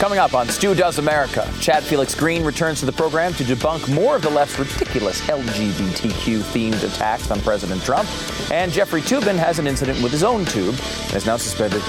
[0.00, 3.86] Coming up on Stu Does America, Chad Felix Greene returns to the program to debunk
[3.94, 8.08] more of the left's ridiculous LGBTQ themed attacks on President Trump.
[8.50, 10.74] And Jeffrey Toobin has an incident with his own tube
[11.08, 11.82] and is now suspended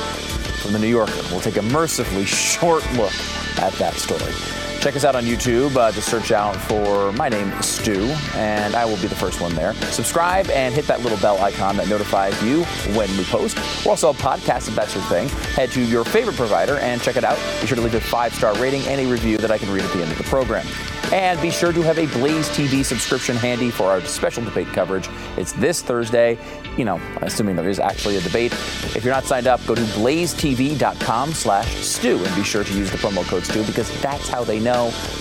[0.62, 1.22] from the New Yorker.
[1.32, 3.14] We'll take a mercifully short look
[3.60, 4.61] at that story.
[4.82, 5.76] Check us out on YouTube.
[5.78, 9.54] Uh, just search out for my name, Stu, and I will be the first one
[9.54, 9.76] there.
[9.92, 12.64] Subscribe and hit that little bell icon that notifies you
[12.96, 13.60] when we post.
[13.86, 15.30] We're also a podcast if that's your thing.
[15.54, 17.38] Head to your favorite provider and check it out.
[17.62, 19.84] Be sure to leave a five star rating and a review that I can read
[19.84, 20.66] at the end of the program.
[21.14, 25.10] And be sure to have a Blaze TV subscription handy for our special debate coverage.
[25.36, 26.40] It's this Thursday,
[26.78, 28.54] you know, assuming there is actually a debate.
[28.96, 32.90] If you're not signed up, go to blazetv.com slash Stu and be sure to use
[32.90, 34.71] the promo code Stu because that's how they know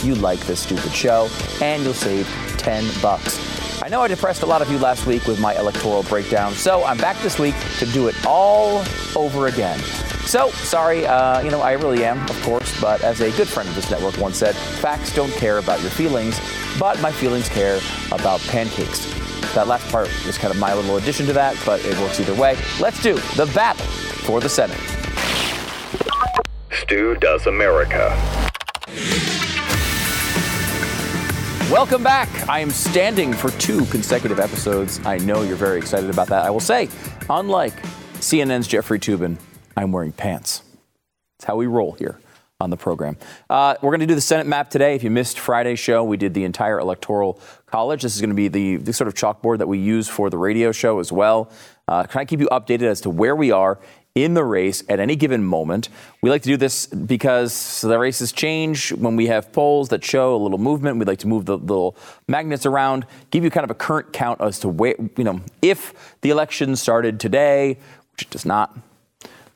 [0.02, 1.28] you like this stupid show
[1.60, 2.26] and you'll save
[2.58, 3.82] 10 bucks.
[3.82, 6.84] I know I depressed a lot of you last week with my electoral breakdown, so
[6.84, 8.84] I'm back this week to do it all
[9.16, 9.78] over again.
[10.26, 13.68] So, sorry, uh, you know, I really am, of course, but as a good friend
[13.68, 16.38] of this network once said, facts don't care about your feelings,
[16.78, 17.80] but my feelings care
[18.12, 19.06] about pancakes.
[19.54, 22.34] That last part was kind of my little addition to that, but it works either
[22.34, 22.56] way.
[22.78, 24.78] Let's do the battle for the Senate.
[26.70, 28.49] Stu Does America.
[31.70, 32.48] Welcome back.
[32.48, 34.98] I am standing for two consecutive episodes.
[35.04, 36.44] I know you're very excited about that.
[36.44, 36.88] I will say,
[37.28, 37.80] unlike
[38.14, 39.38] CNN's Jeffrey Toobin,
[39.76, 40.62] I'm wearing pants.
[41.38, 42.18] That's how we roll here
[42.60, 43.16] on the program.
[43.48, 44.94] Uh, we're going to do the Senate map today.
[44.94, 48.02] If you missed Friday's show, we did the entire electoral college.
[48.02, 50.38] This is going to be the, the sort of chalkboard that we use for the
[50.38, 51.50] radio show as well.
[51.88, 53.78] Uh, can I keep you updated as to where we are
[54.14, 55.88] in the race at any given moment.
[56.20, 60.34] We like to do this because the races change when we have polls that show
[60.34, 60.98] a little movement.
[60.98, 64.40] We like to move the little magnets around, give you kind of a current count
[64.40, 67.78] as to where, you know, if the election started today,
[68.12, 68.76] which it does not.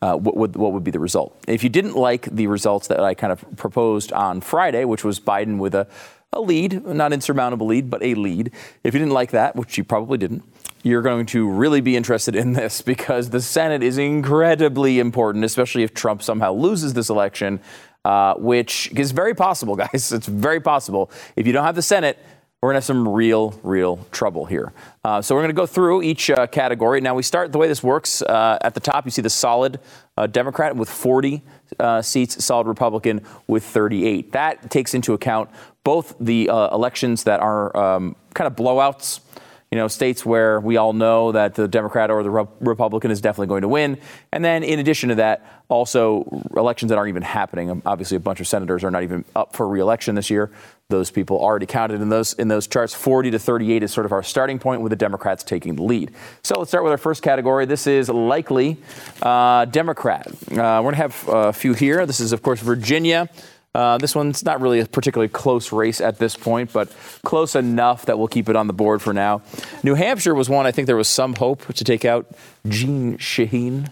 [0.03, 1.35] Uh, what, would, what would be the result?
[1.49, 5.19] If you didn't like the results that I kind of proposed on Friday, which was
[5.19, 5.87] Biden with a,
[6.31, 8.51] a lead, not insurmountable lead, but a lead,
[8.83, 10.43] if you didn't like that, which you probably didn't,
[10.85, 15.83] you're going to really be interested in this because the Senate is incredibly important, especially
[15.83, 17.59] if Trump somehow loses this election,
[18.05, 20.13] uh, which is very possible, guys.
[20.13, 21.11] It's very possible.
[21.37, 22.19] If you don't have the Senate,
[22.61, 24.73] we're going to have some real, real trouble here.
[25.05, 27.01] Uh, so we're going to go through each uh, category.
[27.01, 28.21] Now we start the way this works.
[28.21, 29.81] Uh, at the top, you see the solid
[30.17, 31.43] uh, Democrat with 40
[31.79, 34.33] uh, seats, solid Republican with 38.
[34.33, 35.51] That takes into account
[35.83, 39.21] both the uh, elections that are um, kind of blowouts
[39.71, 43.21] you know, states where we all know that the Democrat or the Re- Republican is
[43.21, 43.99] definitely going to win.
[44.31, 47.71] And then in addition to that, also elections that aren't even happening.
[47.71, 50.51] Um, obviously, a bunch of senators are not even up for reelection this year.
[50.91, 52.93] Those people already counted in those in those charts.
[52.95, 56.13] 40 to 38 is sort of our starting point with the Democrats taking the lead.
[56.43, 57.65] So let's start with our first category.
[57.65, 58.77] This is likely
[59.23, 60.27] uh, Democrat.
[60.27, 62.05] Uh, we're going to have a few here.
[62.05, 63.31] This is, of course, Virginia.
[63.75, 66.89] Uh, this one's not really a particularly close race at this point, but
[67.25, 69.43] close enough that we'll keep it on the board for now.
[69.83, 72.27] New Hampshire was one I think there was some hope to take out
[72.69, 73.91] Jeanne Shaheen,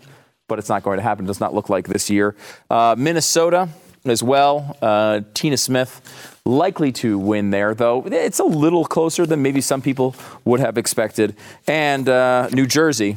[0.49, 1.25] but it's not going to happen.
[1.25, 2.37] It does not look like this year.
[2.71, 3.69] Uh, Minnesota
[4.05, 4.77] as well.
[4.81, 9.83] Uh, Tina Smith likely to win there, though it's a little closer than maybe some
[9.83, 10.15] people
[10.45, 11.37] would have expected.
[11.67, 13.17] And uh, New Jersey,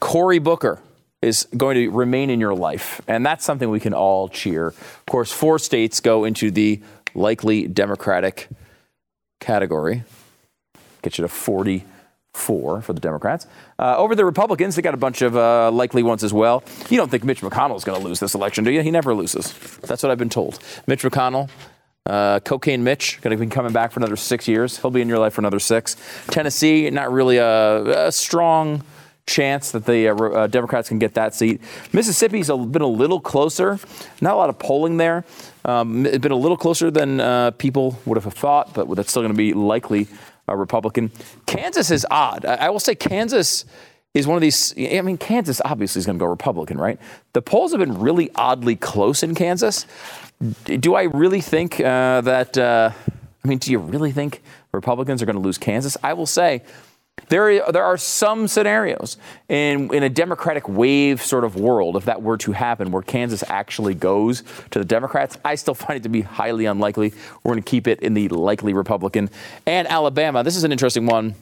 [0.00, 0.80] Cory Booker
[1.20, 3.00] is going to remain in your life.
[3.08, 4.68] And that's something we can all cheer.
[4.68, 6.80] Of course, four states go into the
[7.14, 8.48] likely Democratic
[9.40, 10.04] category.
[11.02, 13.46] Get you to 44 for the Democrats.
[13.78, 16.62] Uh, over the Republicans, they got a bunch of uh, likely ones as well.
[16.88, 18.82] You don't think Mitch McConnell is going to lose this election, do you?
[18.82, 19.52] He never loses.
[19.78, 20.60] That's what I've been told.
[20.86, 21.50] Mitch McConnell,
[22.06, 24.78] uh, Cocaine Mitch, going to be coming back for another six years.
[24.78, 25.96] He'll be in your life for another six.
[26.28, 28.84] Tennessee, not really a, a strong
[29.28, 31.60] chance that the uh, uh, Democrats can get that seat.
[31.92, 33.78] Mississippi's been a little closer.
[34.20, 35.24] Not a lot of polling there.
[35.64, 39.22] Um, it's been a little closer than uh, people would have thought, but that's still
[39.22, 40.08] going to be likely
[40.48, 41.12] a Republican.
[41.46, 42.44] Kansas is odd.
[42.44, 43.64] I, I will say Kansas
[44.14, 44.74] is one of these.
[44.76, 46.98] I mean, Kansas obviously is going to go Republican, right?
[47.34, 49.86] The polls have been really oddly close in Kansas.
[50.64, 52.56] Do I really think uh, that?
[52.56, 52.92] Uh,
[53.44, 54.42] I mean, do you really think
[54.72, 55.96] Republicans are going to lose Kansas?
[56.02, 56.62] I will say
[57.28, 59.16] there, there are some scenarios
[59.48, 63.44] in, in a Democratic wave sort of world, if that were to happen, where Kansas
[63.48, 65.38] actually goes to the Democrats.
[65.44, 67.12] I still find it to be highly unlikely.
[67.42, 69.30] We're going to keep it in the likely Republican.
[69.66, 71.34] And Alabama, this is an interesting one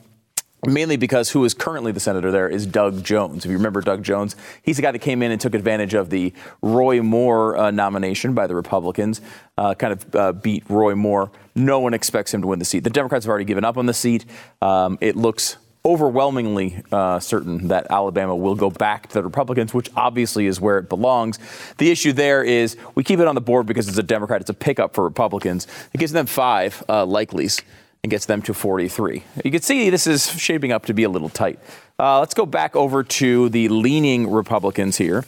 [0.64, 3.44] mainly because who is currently the senator there is Doug Jones.
[3.44, 6.10] If you remember Doug Jones, he's the guy that came in and took advantage of
[6.10, 6.32] the
[6.62, 9.20] Roy Moore uh, nomination by the Republicans,
[9.58, 11.30] uh, kind of uh, beat Roy Moore.
[11.54, 12.80] No one expects him to win the seat.
[12.80, 14.24] The Democrats have already given up on the seat.
[14.60, 19.88] Um, it looks overwhelmingly uh, certain that Alabama will go back to the Republicans, which
[19.94, 21.38] obviously is where it belongs.
[21.78, 24.40] The issue there is we keep it on the board because it's a Democrat.
[24.40, 25.68] It's a pickup for Republicans.
[25.94, 27.62] It gives them five uh, likelies
[28.02, 29.22] and gets them to 43.
[29.44, 31.60] You can see this is shaping up to be a little tight.
[31.98, 35.24] Uh, let's go back over to the leaning Republicans here.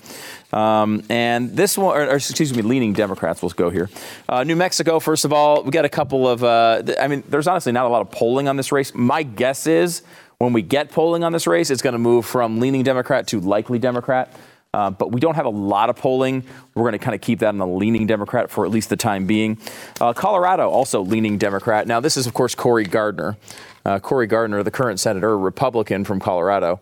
[0.52, 3.88] Um, and this one, or, or, excuse me, leaning Democrats, we'll go here.
[4.28, 7.22] Uh, New Mexico, first of all, we got a couple of, uh, th- I mean,
[7.28, 8.94] there's honestly not a lot of polling on this race.
[8.94, 10.02] My guess is
[10.38, 13.40] when we get polling on this race, it's going to move from leaning Democrat to
[13.40, 14.32] likely Democrat.
[14.72, 16.44] Uh, but we don't have a lot of polling.
[16.74, 18.96] We're going to kind of keep that on the leaning Democrat for at least the
[18.96, 19.58] time being.
[20.00, 21.88] Uh, Colorado, also leaning Democrat.
[21.88, 23.36] Now, this is, of course, Cory Gardner.
[23.84, 26.80] Uh, Cory Gardner, the current senator, Republican from Colorado.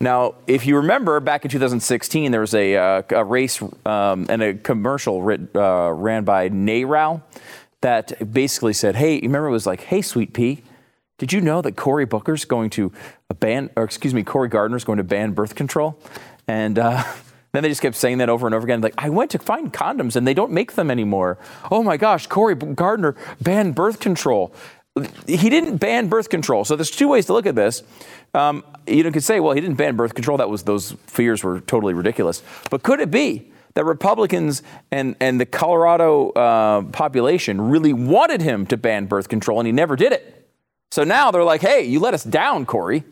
[0.00, 4.42] Now, if you remember, back in 2016, there was a, uh, a race um, and
[4.42, 7.22] a commercial writ, uh, ran by NARAL
[7.80, 10.62] that basically said, hey, you remember it was like, hey, sweet pea,
[11.18, 12.92] did you know that Cory Booker's going to
[13.38, 16.00] ban, or excuse me, Cory Gardner's going to ban birth control?
[16.46, 17.04] And uh,
[17.52, 18.80] then they just kept saying that over and over again.
[18.80, 21.38] Like, I went to find condoms and they don't make them anymore.
[21.70, 24.54] Oh my gosh, Cory Gardner banned birth control
[25.26, 26.64] he didn't ban birth control.
[26.64, 27.82] So there's two ways to look at this.
[28.34, 30.38] Um, you could say, well, he didn't ban birth control.
[30.38, 32.42] That was those fears were totally ridiculous.
[32.70, 38.66] But could it be that Republicans and and the Colorado uh, population really wanted him
[38.66, 40.37] to ban birth control, and he never did it?
[40.90, 43.04] So now they're like, hey, you let us down, Cory.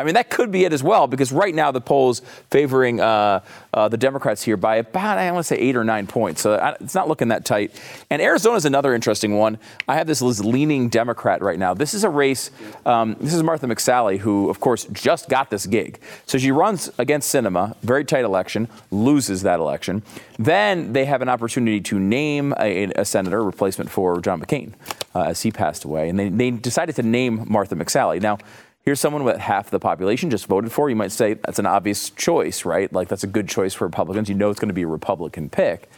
[0.00, 3.40] I mean, that could be it as well, because right now the polls favoring uh,
[3.74, 6.40] uh, the Democrats here by about, I want to say eight or nine points.
[6.40, 7.80] So it's not looking that tight.
[8.08, 9.58] And Arizona is another interesting one.
[9.86, 11.74] I have this leaning Democrat right now.
[11.74, 12.50] This is a race.
[12.86, 16.00] Um, this is Martha McSally, who, of course, just got this gig.
[16.26, 20.02] So she runs against Sinema, very tight election, loses that election.
[20.38, 24.72] Then they have an opportunity to name a, a senator, replacement for John McCain,
[25.14, 26.08] uh, as he passed away.
[26.08, 28.20] And they, they decided to name Martha McSally.
[28.20, 28.38] Now,
[28.82, 30.88] Here's someone that half the population just voted for.
[30.88, 32.92] You might say that's an obvious choice, right?
[32.92, 34.28] Like that's a good choice for Republicans.
[34.28, 35.90] You know it's going to be a Republican pick.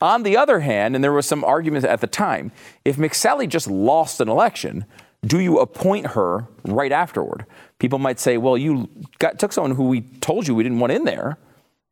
[0.00, 2.50] On the other hand, and there was some argument at the time,
[2.84, 4.84] if McSally just lost an election,
[5.24, 7.46] do you appoint her right afterward?
[7.78, 8.88] People might say, well, you
[9.18, 11.38] got, took someone who we told you we didn't want in there,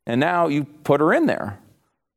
[0.05, 1.57] and now you put her in there.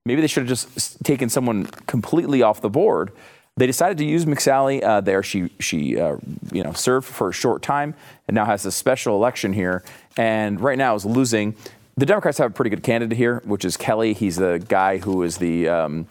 [0.04, 3.12] Maybe they should have just taken someone completely off the board.
[3.56, 5.22] They decided to use McSally uh, there.
[5.22, 6.16] She she uh,
[6.52, 7.94] you know served for a short time
[8.26, 9.84] and now has a special election here.
[10.16, 11.54] And right now is losing.
[11.96, 14.12] The Democrats have a pretty good candidate here, which is Kelly.
[14.12, 16.08] He's the guy who is the um,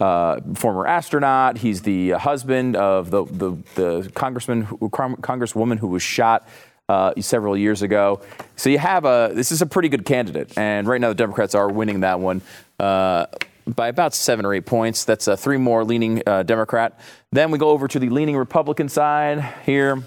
[0.00, 1.58] uh, former astronaut.
[1.58, 6.46] He's the husband of the the, the congressman, who, congresswoman who was shot.
[6.88, 8.20] Uh, several years ago.
[8.56, 11.54] So you have a this is a pretty good candidate, and right now the Democrats
[11.54, 12.42] are winning that one.
[12.80, 13.26] Uh,
[13.74, 15.04] by about seven or eight points.
[15.04, 16.98] That's uh, three more leaning uh, Democrat.
[17.32, 20.02] Then we go over to the leaning Republican side here.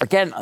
[0.00, 0.32] Again,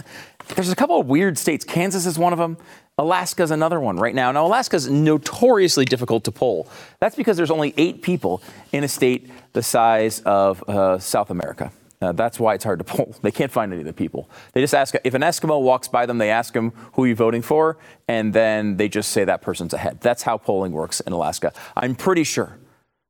[0.55, 1.65] there's a couple of weird states.
[1.65, 2.57] Kansas is one of them.
[2.99, 4.33] Alaska is another one right now.
[4.33, 6.69] Now, Alaska is notoriously difficult to poll.
[6.99, 8.43] That's because there's only eight people
[8.73, 11.71] in a state the size of uh, South America.
[12.01, 13.15] Uh, that's why it's hard to poll.
[13.23, 14.31] They can't find any of the people.
[14.53, 17.17] They just ask if an Eskimo walks by them, they ask them who are you're
[17.17, 20.01] voting for, and then they just say that person's ahead.
[20.01, 21.53] That's how polling works in Alaska.
[21.77, 22.59] I'm pretty sure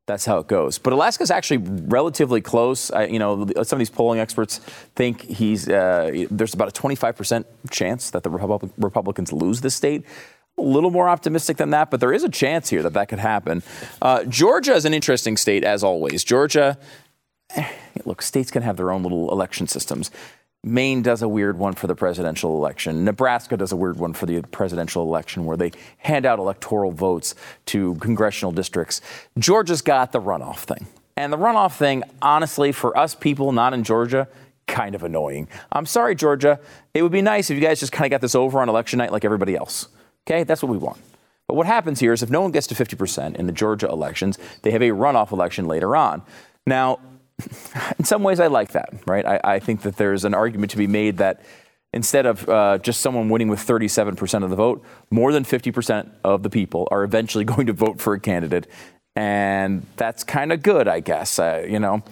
[0.08, 0.78] that's how it goes.
[0.78, 2.90] But Alaska's actually relatively close.
[2.90, 4.58] I, you know, some of these polling experts
[4.96, 10.04] think he's uh, there's about a 25% chance that the Republic, Republicans lose this state.
[10.56, 13.20] A little more optimistic than that, but there is a chance here that that could
[13.20, 13.62] happen.
[14.02, 16.24] Uh, Georgia is an interesting state, as always.
[16.24, 16.76] Georgia
[18.04, 20.10] look, states can have their own little election systems.
[20.64, 23.04] Maine does a weird one for the presidential election.
[23.04, 27.34] Nebraska does a weird one for the presidential election where they hand out electoral votes
[27.66, 29.00] to congressional districts.
[29.38, 30.86] Georgia's got the runoff thing.
[31.16, 34.28] And the runoff thing, honestly, for us people not in Georgia,
[34.66, 35.48] kind of annoying.
[35.72, 36.60] I'm sorry, Georgia.
[36.92, 38.98] It would be nice if you guys just kind of got this over on election
[38.98, 39.88] night like everybody else.
[40.26, 40.42] Okay?
[40.42, 40.98] That's what we want.
[41.46, 44.38] But what happens here is if no one gets to 50% in the Georgia elections,
[44.62, 46.22] they have a runoff election later on.
[46.66, 47.00] Now,
[47.98, 49.24] in some ways, I like that, right?
[49.24, 51.42] I, I, think that there's an argument to be made that
[51.92, 56.42] instead of uh, just someone winning with 37% of the vote, more than 50% of
[56.42, 58.66] the people are eventually going to vote for a candidate.
[59.14, 62.02] And that's kind of good, I guess, uh, you know.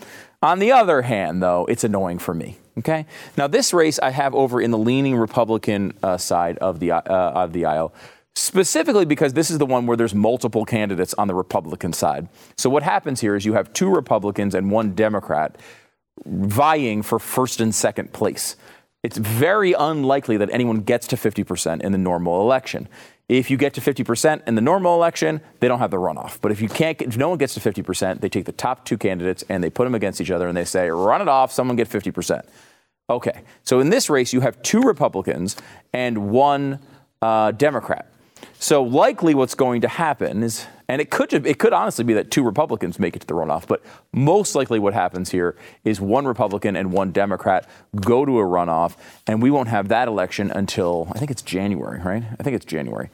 [0.42, 2.58] On the other hand, though, it's annoying for me.
[2.78, 3.06] Okay.
[3.36, 7.00] Now, this race I have over in the leaning Republican uh, side of the uh,
[7.00, 7.94] of the aisle
[8.36, 12.28] specifically because this is the one where there's multiple candidates on the Republican side.
[12.56, 15.56] So what happens here is you have two Republicans and one Democrat
[16.24, 18.56] vying for first and second place.
[19.02, 22.88] It's very unlikely that anyone gets to 50% in the normal election.
[23.28, 26.38] If you get to 50% in the normal election, they don't have the runoff.
[26.40, 28.98] But if you can't, if no one gets to 50%, they take the top two
[28.98, 31.76] candidates and they put them against each other and they say, run it off, someone
[31.76, 32.44] get 50%.
[33.08, 35.56] Okay, so in this race, you have two Republicans
[35.92, 36.80] and one
[37.22, 38.10] uh, Democrat.
[38.58, 42.30] So likely, what's going to happen is, and it could it could honestly be that
[42.30, 43.82] two Republicans make it to the runoff, but
[44.12, 48.96] most likely what happens here is one Republican and one Democrat go to a runoff,
[49.26, 52.24] and we won't have that election until I think it's January, right?
[52.38, 53.10] I think it's January.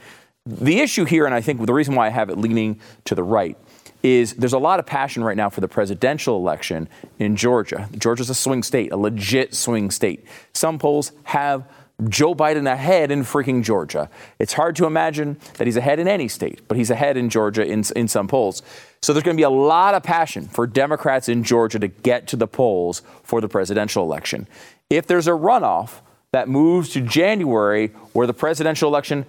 [0.47, 3.23] The issue here, and I think the reason why I have it leaning to the
[3.23, 3.57] right,
[4.03, 7.89] is there's a lot of passion right now for the presidential election in Georgia.
[7.97, 10.25] Georgia's a swing state, a legit swing state.
[10.53, 11.65] Some polls have
[12.09, 14.11] Joe Biden ahead in freaking Georgia.
[14.39, 17.65] It's hard to imagine that he's ahead in any state, but he's ahead in Georgia
[17.65, 18.63] in, in some polls.
[19.03, 22.27] So there's going to be a lot of passion for Democrats in Georgia to get
[22.29, 24.49] to the polls for the presidential election.
[24.91, 26.01] If there's a runoff
[26.33, 29.27] that moves to January, where the presidential election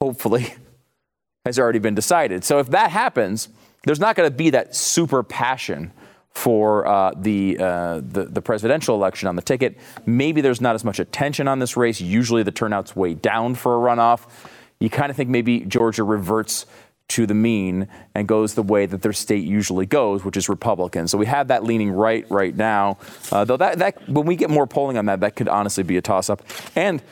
[0.00, 0.54] hopefully
[1.44, 2.44] has already been decided.
[2.44, 3.48] So if that happens,
[3.84, 5.92] there's not going to be that super passion
[6.38, 9.76] for uh, the, uh, the, the presidential election on the ticket.
[10.06, 12.00] Maybe there's not as much attention on this race.
[12.00, 14.28] Usually the turnout's way down for a runoff.
[14.78, 16.64] You kind of think maybe Georgia reverts
[17.08, 21.08] to the mean and goes the way that their state usually goes, which is Republican.
[21.08, 22.98] So we have that leaning right right now.
[23.32, 25.96] Uh, though that, that when we get more polling on that, that could honestly be
[25.96, 26.42] a toss up.
[26.76, 27.02] And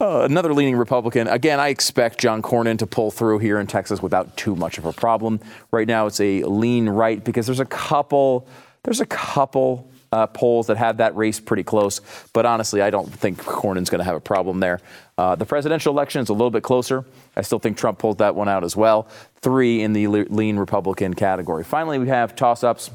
[0.00, 1.28] uh, another leaning Republican.
[1.28, 4.84] Again, I expect John Cornyn to pull through here in Texas without too much of
[4.84, 5.38] a problem.
[5.70, 8.48] Right now, it's a lean right because there's a couple
[8.84, 12.00] there's a couple uh, polls that have that race pretty close,
[12.32, 14.80] but honestly, I don't think Cornyn's going to have a problem there.
[15.16, 17.04] Uh, the presidential election is a little bit closer.
[17.34, 19.08] I still think Trump pulled that one out as well.
[19.40, 21.64] Three in the lean Republican category.
[21.64, 22.90] Finally, we have toss ups.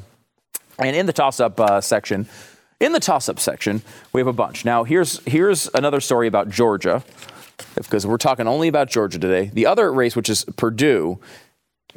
[0.78, 2.28] And in the toss up uh, section,
[2.80, 3.82] in the toss up section,
[4.14, 4.64] we have a bunch.
[4.64, 7.04] Now, here's, here's another story about Georgia,
[7.74, 9.50] because we're talking only about Georgia today.
[9.52, 11.20] The other race, which is Perdue,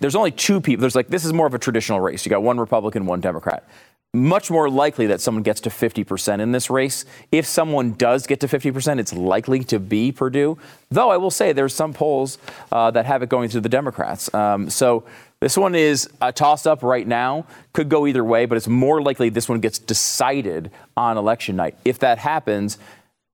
[0.00, 0.80] there's only two people.
[0.80, 2.24] There's like, this is more of a traditional race.
[2.26, 3.68] You got one Republican, one Democrat.
[4.12, 7.04] Much more likely that someone gets to 50% in this race.
[7.30, 10.58] If someone does get to 50%, it's likely to be Perdue.
[10.90, 12.38] Though I will say there's some polls
[12.72, 14.32] uh, that have it going to the Democrats.
[14.34, 15.04] Um, so
[15.38, 17.46] this one is a toss up right now.
[17.72, 21.76] Could go either way, but it's more likely this one gets decided on election night.
[21.84, 22.78] If that happens,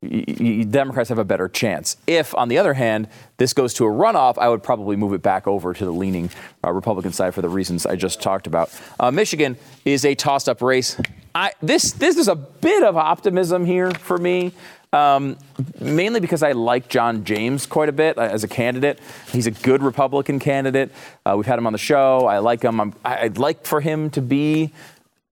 [0.06, 1.96] Democrats have a better chance.
[2.06, 5.22] If, on the other hand, this goes to a runoff, I would probably move it
[5.22, 6.30] back over to the leaning
[6.64, 8.70] uh, Republican side for the reasons I just talked about.
[8.98, 11.00] Uh, Michigan is a tossed up race.
[11.34, 14.52] I, this, this is a bit of optimism here for me.
[14.92, 15.36] Um,
[15.80, 19.00] mainly because I like John James quite a bit uh, as a candidate.
[19.30, 20.90] He's a good Republican candidate.
[21.24, 22.26] Uh, we've had him on the show.
[22.26, 22.94] I like him.
[23.04, 24.72] i would like for him to be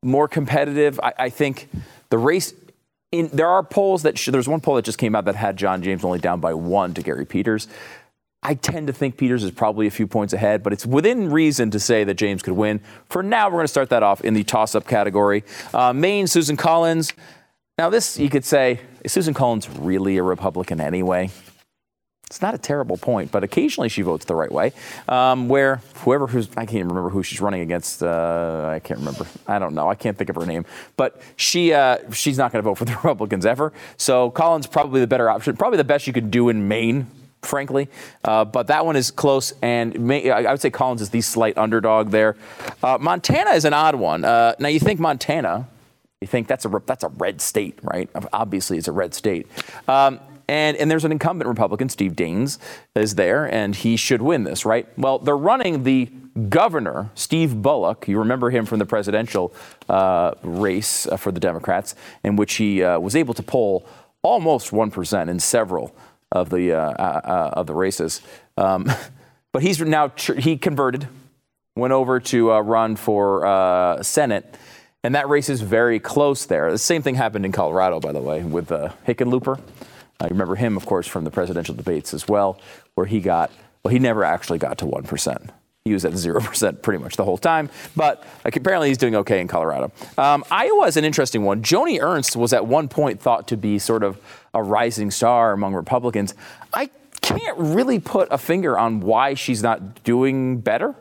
[0.03, 1.01] more competitive.
[1.03, 1.69] I, I think
[2.11, 2.53] the race
[3.15, 5.57] in, there are polls that sh- there's one poll that just came out that had
[5.57, 7.69] John James only down by one to Gary Peters.
[8.43, 11.71] I tend to think Peters is probably a few points ahead, but it's within reason
[11.71, 12.81] to say that James could win.
[13.09, 15.45] For now, we're going to start that off in the toss up category.
[15.73, 17.13] Uh, Maine, Susan Collins.
[17.79, 21.31] Now, this you could say, is Susan Collins really a Republican anyway?
[22.27, 24.73] It's not a terrible point, but occasionally she votes the right way.
[25.09, 28.03] Um, where whoever who's, I can't even remember who she's running against.
[28.03, 29.27] Uh, I can't remember.
[29.47, 29.89] I don't know.
[29.89, 30.65] I can't think of her name.
[30.97, 33.73] But she uh, she's not going to vote for the Republicans ever.
[33.99, 35.57] So Collins probably the better option.
[35.57, 37.07] Probably the best you could do in Maine
[37.43, 37.89] frankly.
[38.25, 41.59] Uh, but that one is close, and may, I would say Collins is the slight
[41.59, 42.37] underdog there.
[42.83, 44.25] Uh, Montana is an odd one.
[44.25, 45.69] Uh, now you think Montana,
[46.21, 48.09] you think that's a that's a red state, right?
[48.33, 49.47] Obviously, it's a red state.
[49.87, 52.59] Um, and, and there's an incumbent Republican, Steve Daines,
[52.95, 54.87] is there, and he should win this, right?
[54.99, 56.11] Well, they're running the
[56.49, 58.09] governor, Steve Bullock.
[58.09, 59.55] You remember him from the presidential
[59.89, 63.87] uh, race uh, for the Democrats, in which he uh, was able to poll
[64.23, 65.95] almost 1% in several
[66.33, 68.21] of the, uh, uh, uh, of the races.
[68.57, 68.91] Um,
[69.53, 71.07] but he's now, he converted,
[71.77, 74.57] went over to run for Senate.
[75.05, 76.73] And that race is very close there.
[76.73, 79.61] The same thing happened in Colorado, by the way, with Hickenlooper.
[80.21, 82.61] I remember him, of course, from the presidential debates as well,
[82.95, 83.51] where he got,
[83.83, 85.51] well, he never actually got to 1%.
[85.85, 89.41] He was at 0% pretty much the whole time, but like, apparently he's doing okay
[89.41, 89.93] in Colorado.
[90.17, 91.63] Um, Iowa is an interesting one.
[91.63, 94.19] Joni Ernst was at one point thought to be sort of
[94.55, 96.33] a rising star among Republicans.
[96.73, 96.89] I
[97.21, 100.95] can't really put a finger on why she's not doing better.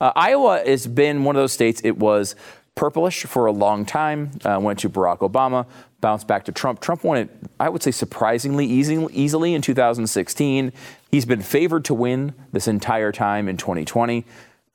[0.00, 2.36] Uh, Iowa has been one of those states, it was
[2.80, 5.66] purplish for a long time, uh, went to Barack Obama,
[6.00, 6.80] bounced back to Trump.
[6.80, 7.28] Trump won it,
[7.60, 10.72] I would say, surprisingly easy, easily in 2016.
[11.10, 14.24] He's been favored to win this entire time in 2020.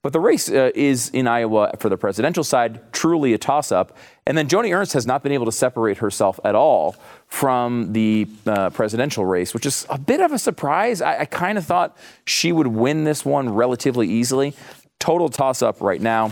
[0.03, 3.97] But the race uh, is in Iowa for the presidential side truly a toss up.
[4.27, 6.95] And then Joni Ernst has not been able to separate herself at all
[7.25, 11.01] from the uh, presidential race, which is a bit of a surprise.
[11.01, 14.53] I, I kind of thought she would win this one relatively easily.
[14.99, 16.31] Total toss up right now.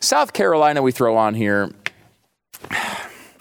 [0.00, 1.70] South Carolina, we throw on here.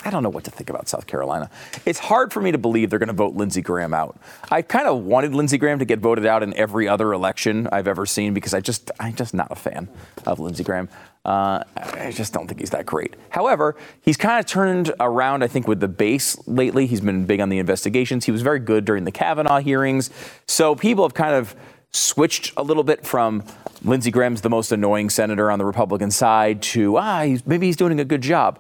[0.06, 1.50] I don't know what to think about South Carolina.
[1.86, 4.18] It's hard for me to believe they're going to vote Lindsey Graham out.
[4.50, 7.88] I kind of wanted Lindsey Graham to get voted out in every other election I've
[7.88, 9.90] ever seen because I just I'm just not a fan
[10.26, 10.88] of Lindsey Graham.
[11.26, 13.16] Uh, I just don't think he's that great.
[13.30, 16.88] However, he's kind of turned around, I think, with the base lately.
[16.88, 18.26] He's been big on the investigations.
[18.26, 20.10] He was very good during the Kavanaugh hearings.
[20.48, 21.56] So people have kind of
[21.92, 23.44] switched a little bit from
[23.84, 27.78] Lindsey Graham's the most annoying senator on the Republican side to ah, he's, maybe he's
[27.78, 28.60] doing a good job.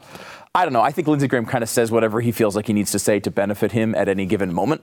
[0.55, 0.81] I don't know.
[0.81, 3.19] I think Lindsey Graham kind of says whatever he feels like he needs to say
[3.19, 4.81] to benefit him at any given moment.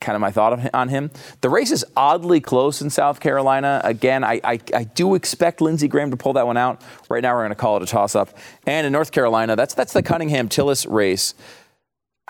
[0.00, 1.10] Kind of my thought on him.
[1.40, 3.80] The race is oddly close in South Carolina.
[3.84, 6.80] Again, I, I, I do expect Lindsey Graham to pull that one out.
[7.10, 8.30] Right now, we're going to call it a toss up.
[8.66, 11.34] And in North Carolina, that's, that's the Cunningham Tillis race.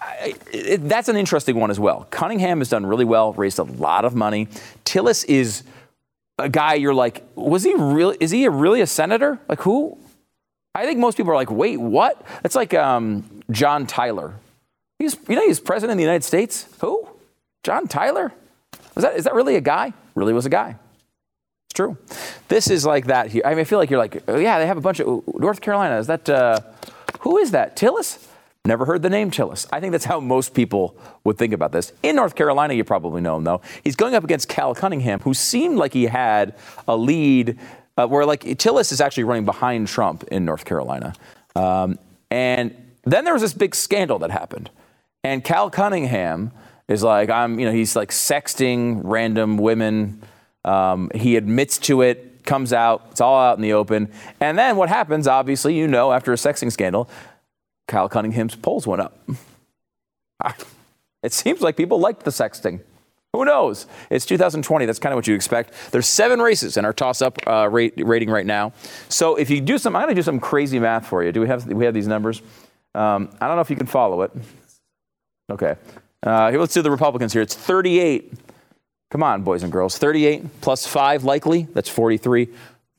[0.00, 2.06] I, it, that's an interesting one as well.
[2.10, 4.46] Cunningham has done really well, raised a lot of money.
[4.84, 5.64] Tillis is
[6.38, 8.16] a guy you're like, was he really?
[8.20, 9.40] Is he really a senator?
[9.48, 9.98] Like who?
[10.74, 12.24] I think most people are like, wait, what?
[12.42, 14.34] That's like um, John Tyler.
[15.00, 16.68] He's, you know, he's president of the United States.
[16.80, 17.08] Who?
[17.64, 18.32] John Tyler?
[18.96, 19.92] Is that, is that really a guy?
[20.14, 20.76] Really was a guy.
[21.66, 21.96] It's true.
[22.48, 23.42] This is like that here.
[23.44, 25.60] I mean, I feel like you're like, oh, yeah, they have a bunch of North
[25.60, 25.98] Carolina.
[25.98, 26.60] Is that, uh,
[27.20, 27.76] who is that?
[27.76, 28.24] Tillis?
[28.64, 29.66] Never heard the name Tillis.
[29.72, 31.92] I think that's how most people would think about this.
[32.02, 33.62] In North Carolina, you probably know him, though.
[33.82, 36.54] He's going up against Cal Cunningham, who seemed like he had
[36.86, 37.58] a lead
[37.96, 41.14] uh, where like Tillis is actually running behind Trump in North Carolina.
[41.56, 41.98] Um,
[42.30, 42.74] and
[43.04, 44.70] then there was this big scandal that happened.
[45.24, 46.52] And Cal Cunningham
[46.88, 50.22] is like, I'm, you know, he's like sexting random women.
[50.64, 54.10] Um, he admits to it, comes out, it's all out in the open.
[54.40, 57.10] And then what happens, obviously, you know, after a sexting scandal,
[57.88, 59.18] Cal Cunningham's polls went up.
[61.22, 62.80] it seems like people liked the sexting.
[63.32, 63.86] Who knows?
[64.10, 64.86] It's 2020.
[64.86, 65.72] That's kind of what you expect.
[65.90, 68.72] There's seven races in our toss-up uh, rate, rating right now.
[69.08, 71.32] So if you do some, I'm going to do some crazy math for you.
[71.32, 72.40] Do we have do we have these numbers?
[72.94, 74.32] Um, I don't know if you can follow it.
[75.50, 75.76] Okay.
[76.22, 77.42] Uh, here, let's do the Republicans here.
[77.42, 78.32] It's 38.
[79.10, 79.98] Come on, boys and girls.
[79.98, 81.68] 38 plus five likely.
[81.74, 82.48] That's 43.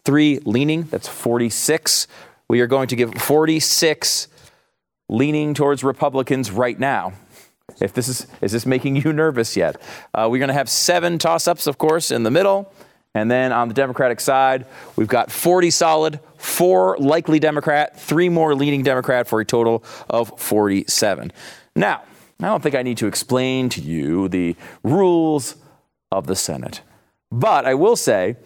[0.06, 0.84] Three leaning.
[0.84, 2.08] That's 46.
[2.48, 4.28] We are going to give 46
[5.10, 7.14] leaning towards Republicans right now.
[7.82, 9.82] If this is, is this making you nervous yet?
[10.14, 12.72] Uh, we're going to have seven toss ups, of course, in the middle.
[13.16, 18.54] And then on the Democratic side, we've got 40 solid, four likely Democrat, three more
[18.54, 21.32] leading Democrat for a total of 47.
[21.76, 22.04] Now,
[22.42, 25.56] I don't think I need to explain to you the rules
[26.12, 26.82] of the Senate.
[27.32, 28.38] But I will say,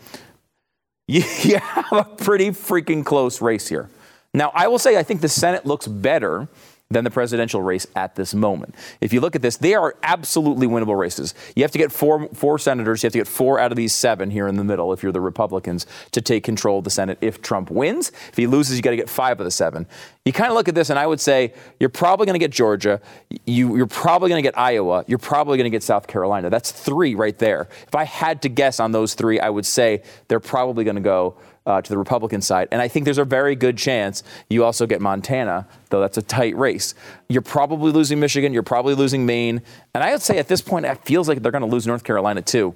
[1.08, 1.22] you
[1.58, 3.90] have a pretty freaking close race here.
[4.34, 6.48] Now, I will say, I think the Senate looks better
[6.94, 8.76] than the presidential race at this moment.
[9.02, 11.34] If you look at this, they are absolutely winnable races.
[11.56, 13.04] You have to get four, four senators.
[13.04, 15.12] You have to get four out of these seven here in the middle if you're
[15.12, 18.12] the Republicans to take control of the Senate if Trump wins.
[18.30, 19.88] If he loses, you got to get five of the seven.
[20.26, 22.52] You kind of look at this, and I would say you're probably going to get
[22.52, 23.02] Georgia.
[23.46, 25.04] You, you're probably going to get Iowa.
[25.08, 26.50] You're probably going to get South Carolina.
[26.50, 27.68] That's three right there.
[27.88, 31.02] If I had to guess on those three, I would say they're probably going to
[31.02, 32.68] go uh, to the Republican side.
[32.72, 36.22] And I think there's a very good chance you also get Montana, though that's a
[36.22, 36.94] tight race.
[37.30, 38.54] You're probably losing Michigan.
[38.54, 39.62] You're probably losing Maine.
[39.94, 42.04] And I would say at this point, it feels like they're going to lose North
[42.04, 42.76] Carolina too.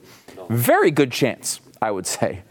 [0.49, 2.43] Very good chance, I would say,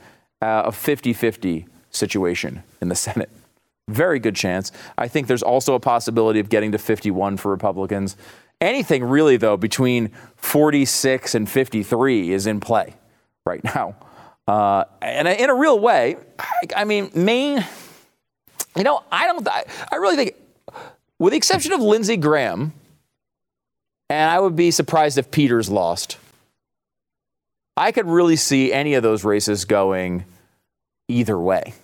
[0.42, 3.30] uh, a 50 50 situation in the Senate.
[3.88, 4.72] Very good chance.
[4.98, 8.16] I think there's also a possibility of getting to 51 for Republicans.
[8.60, 12.94] Anything really, though, between 46 and 53 is in play
[13.44, 13.94] right now.
[14.46, 17.64] Uh, and in a real way, I, I, mean, Maine,
[18.76, 20.34] you know, I don't, I, I really think,
[21.18, 22.72] with the exception of Lindsey Graham,
[24.08, 26.18] and I would be surprised if Peters lost,
[27.76, 30.24] I could really see any of those races going
[31.08, 31.74] either way.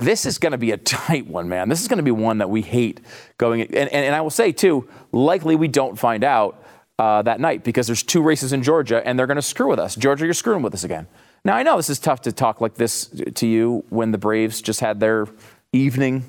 [0.00, 1.68] This is going to be a tight one, man.
[1.68, 3.00] This is going to be one that we hate
[3.38, 3.62] going.
[3.62, 6.62] And, and, and I will say, too, likely we don't find out
[6.98, 9.78] uh, that night because there's two races in Georgia and they're going to screw with
[9.78, 9.94] us.
[9.94, 11.06] Georgia, you're screwing with us again.
[11.44, 14.60] Now, I know this is tough to talk like this to you when the Braves
[14.62, 15.28] just had their
[15.72, 16.24] evening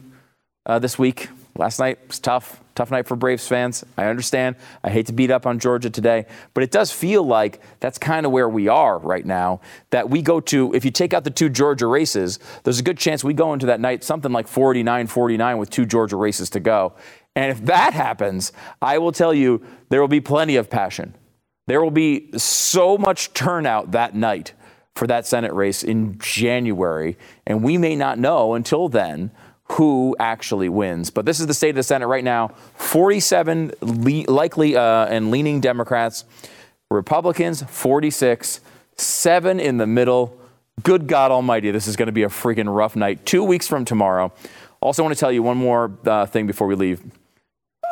[0.66, 1.30] uh, this week.
[1.58, 2.62] Last night was tough.
[2.76, 3.84] Tough night for Braves fans.
[3.98, 4.58] I understand.
[4.84, 8.24] I hate to beat up on Georgia today, but it does feel like that's kind
[8.24, 9.62] of where we are right now.
[9.90, 13.00] That we go to, if you take out the two Georgia races, there's a good
[13.00, 16.60] chance we go into that night something like 49 49 with two Georgia races to
[16.60, 16.94] go.
[17.38, 21.14] And if that happens, I will tell you there will be plenty of passion.
[21.68, 24.54] There will be so much turnout that night
[24.96, 29.30] for that Senate race in January, and we may not know until then
[29.74, 31.12] who actually wins.
[31.12, 35.30] But this is the state of the Senate right now 47 le- likely uh, and
[35.30, 36.26] leaning Democrats,
[36.90, 38.62] Republicans, 46,
[38.96, 40.36] seven in the middle.
[40.82, 43.28] Good God Almighty, this is going to be a freaking rough night.
[43.28, 44.34] Two weeks from tomorrow.
[44.82, 47.04] Also, want to tell you one more uh, thing before we leave.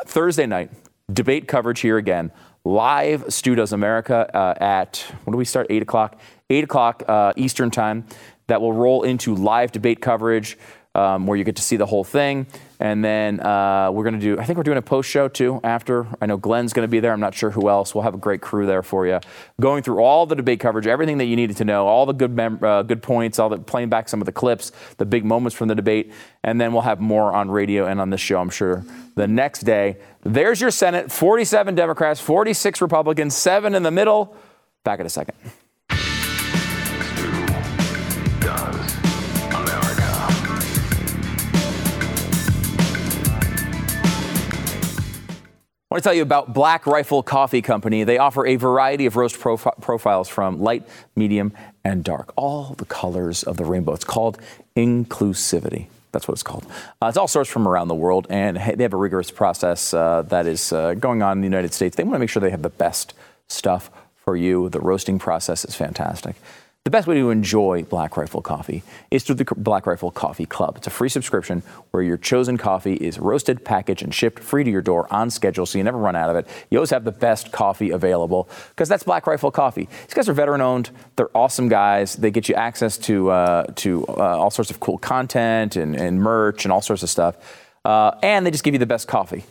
[0.06, 0.72] Thursday night,
[1.12, 2.32] debate coverage here again.
[2.63, 5.68] Live Stu Does America uh, at, when do we start?
[5.70, 6.20] 8 o'clock?
[6.50, 8.06] 8 o'clock uh, Eastern Time.
[8.48, 10.56] That will roll into live debate coverage
[10.95, 12.47] um, where you get to see the whole thing.
[12.79, 15.62] And then uh, we're going to do, I think we're doing a post show too
[15.63, 16.08] after.
[16.19, 17.13] I know Glenn's going to be there.
[17.13, 17.93] I'm not sure who else.
[17.93, 19.19] We'll have a great crew there for you.
[19.62, 22.31] Going through all the debate coverage, everything that you needed to know, all the good,
[22.31, 25.55] mem- uh, good points, all the playing back some of the clips, the big moments
[25.55, 26.12] from the debate.
[26.43, 28.84] And then we'll have more on radio and on this show, I'm sure,
[29.15, 29.97] the next day.
[30.23, 34.36] There's your Senate 47 Democrats, 46 Republicans, seven in the middle.
[34.84, 35.36] Back in a second.
[45.95, 48.03] Want to tell you about Black Rifle Coffee Company.
[48.03, 51.53] They offer a variety of roast profi- profiles from light, medium,
[51.86, 53.93] and dark, all the colors of the rainbow.
[53.93, 54.38] It's called
[54.75, 55.88] inclusivity.
[56.12, 56.65] That's what it's called.
[57.01, 60.23] Uh, it's all sourced from around the world, and they have a rigorous process uh,
[60.23, 61.95] that is uh, going on in the United States.
[61.95, 63.13] They want to make sure they have the best
[63.47, 64.67] stuff for you.
[64.67, 66.36] The roasting process is fantastic.
[66.86, 70.78] The best way to enjoy Black Rifle coffee is through the Black Rifle Coffee Club.
[70.78, 74.69] It's a free subscription where your chosen coffee is roasted, packaged, and shipped free to
[74.69, 76.48] your door on schedule so you never run out of it.
[76.69, 79.89] You always have the best coffee available because that's Black Rifle Coffee.
[80.06, 82.17] These guys are veteran owned, they're awesome guys.
[82.17, 86.21] They get you access to, uh, to uh, all sorts of cool content and, and,
[86.21, 87.36] merch and all sorts of stuff.
[87.84, 89.43] Uh, and they just give you the best coffee.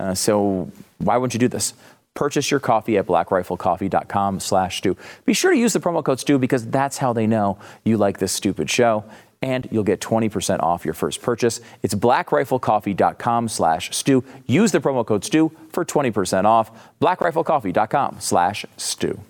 [0.00, 1.74] Uh, so why wouldn't you do this?
[2.18, 4.96] Purchase your coffee at blackriflecoffee.com slash Stu.
[5.24, 8.18] Be sure to use the promo code Stu because that's how they know you like
[8.18, 9.04] this stupid show.
[9.40, 11.60] And you'll get 20% off your first purchase.
[11.84, 14.24] It's blackriflecoffee.com slash Stu.
[14.48, 16.72] Use the promo code stew for 20% off.
[17.00, 19.20] blackriflecoffee.com slash Stu.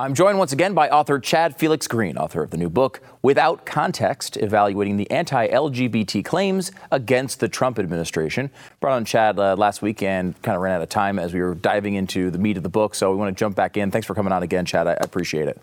[0.00, 3.66] I'm joined once again by author Chad Felix Greene, author of the new book, Without
[3.66, 8.48] Context Evaluating the Anti LGBT Claims Against the Trump Administration.
[8.78, 11.40] Brought on Chad uh, last week and kind of ran out of time as we
[11.40, 12.94] were diving into the meat of the book.
[12.94, 13.90] So we want to jump back in.
[13.90, 14.86] Thanks for coming on again, Chad.
[14.86, 15.60] I, I appreciate it.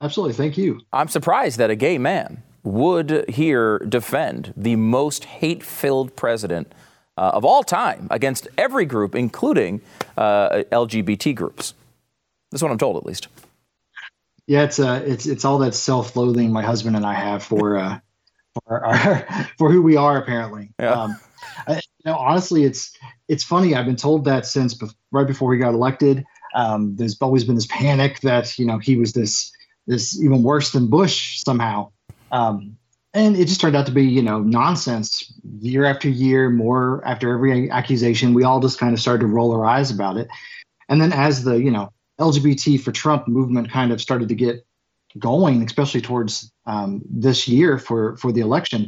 [0.00, 0.32] Absolutely.
[0.32, 0.80] Thank you.
[0.90, 6.72] I'm surprised that a gay man would here defend the most hate filled president
[7.18, 9.82] uh, of all time against every group, including
[10.16, 11.74] uh, LGBT groups.
[12.50, 13.28] That's what I'm told, at least.
[14.46, 17.98] Yeah, it's uh, it's it's all that self-loathing my husband and I have for uh,
[18.64, 20.70] for our, for who we are apparently.
[20.80, 20.92] Yeah.
[20.92, 21.20] Um,
[21.66, 22.96] I, you know, honestly, it's
[23.28, 23.74] it's funny.
[23.74, 26.24] I've been told that since be- right before he got elected.
[26.54, 29.52] Um, there's always been this panic that you know he was this
[29.86, 31.90] this even worse than Bush somehow.
[32.32, 32.78] Um,
[33.14, 37.32] and it just turned out to be you know nonsense year after year more after
[37.32, 40.28] every accusation we all just kind of started to roll our eyes about it
[40.88, 44.64] and then as the you know LGBT for Trump movement kind of started to get
[45.18, 48.86] going, especially towards um, this year for for the election,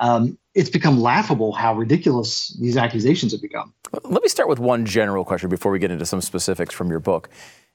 [0.00, 3.74] um, it's become laughable how ridiculous these accusations have become.
[4.04, 7.00] Let me start with one general question before we get into some specifics from your
[7.00, 7.28] book.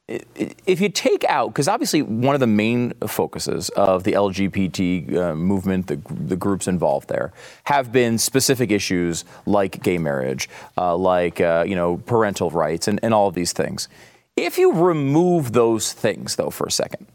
[0.08, 5.36] If you take out, because obviously one of the main focuses of the LGBT uh,
[5.36, 7.32] movement, the, the, groups involved there,
[7.64, 13.00] have been specific issues like gay marriage, uh, like uh, you know parental rights, and,
[13.02, 13.88] and all of these things.
[14.36, 17.08] If you remove those things, though, for a second,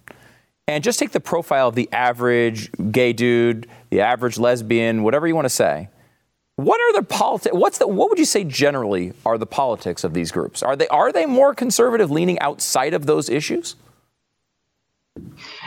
[0.67, 5.35] and just take the profile of the average gay dude, the average lesbian, whatever you
[5.35, 5.89] want to say,
[6.57, 7.55] what are the politics?
[7.55, 7.87] What's the?
[7.87, 10.63] What would you say generally are the politics of these groups?
[10.63, 13.77] Are they are they more conservative, leaning outside of those issues?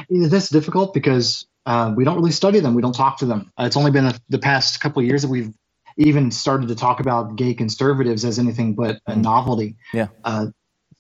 [0.10, 2.74] That's difficult because uh, we don't really study them.
[2.74, 3.52] We don't talk to them.
[3.58, 5.54] Uh, it's only been a, the past couple of years that we've
[5.98, 9.76] even started to talk about gay conservatives as anything but a novelty.
[9.94, 10.08] Yeah.
[10.24, 10.48] Uh,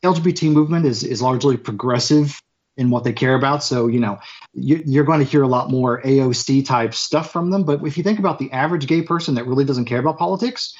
[0.03, 2.41] LGBT movement is is largely progressive
[2.77, 3.63] in what they care about.
[3.63, 4.19] So you know
[4.53, 7.63] you, are going to hear a lot more AOC type stuff from them.
[7.63, 10.73] But if you think about the average gay person that really doesn't care about politics,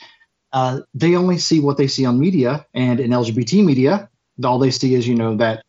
[0.54, 4.10] uh, they only see what they see on media and in LGBT media.
[4.44, 5.64] All they see is you know that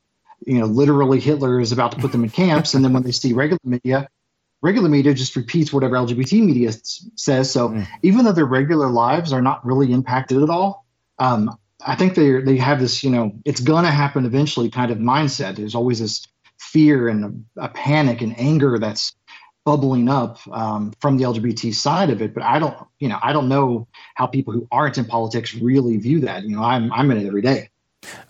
[0.47, 3.13] you know literally Hitler is about to put them in camps, and then when they
[3.13, 4.09] see regular media.
[4.65, 6.71] Regular media just repeats whatever LGBT media
[7.17, 7.51] says.
[7.51, 7.85] So mm.
[8.05, 10.87] even though their regular lives are not really impacted at all,
[11.19, 14.99] um, I think they they have this, you know, it's gonna happen eventually kind of
[14.99, 15.57] mindset.
[15.57, 16.27] There's always this
[16.59, 19.15] fear and a, a panic and anger that's
[19.65, 22.35] bubbling up um, from the LGBT side of it.
[22.35, 25.97] But I don't, you know, I don't know how people who aren't in politics really
[25.97, 26.45] view that.
[26.45, 27.69] You know, I'm I'm in it every day.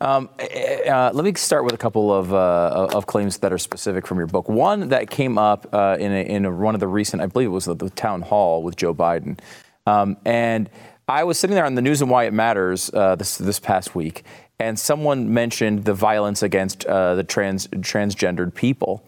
[0.00, 3.58] Um, eh, uh, let me start with a couple of, uh, of claims that are
[3.58, 4.48] specific from your book.
[4.48, 7.46] One that came up uh, in, a, in a, one of the recent, I believe
[7.46, 9.38] it was the, the town hall with Joe Biden.
[9.86, 10.68] Um, and
[11.08, 13.94] I was sitting there on the news and why it matters uh, this this past
[13.94, 14.24] week,
[14.58, 19.04] and someone mentioned the violence against uh, the trans transgendered people.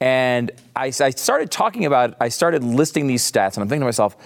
[0.00, 3.86] And I, I started talking about, I started listing these stats, and I'm thinking to
[3.86, 4.16] myself,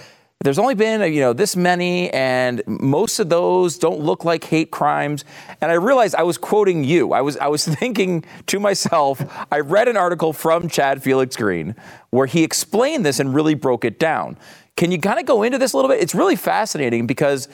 [0.42, 4.70] there's only been you know this many and most of those don't look like hate
[4.70, 5.24] crimes.
[5.60, 7.12] And i realized i was quoting you.
[7.12, 9.22] I was i was thinking to myself
[9.52, 11.76] i read an article from chad felix greene
[12.10, 14.36] where he explained this and really broke it down
[14.76, 16.00] can you kind of go into this a little bit?
[16.00, 17.48] It's really fascinating because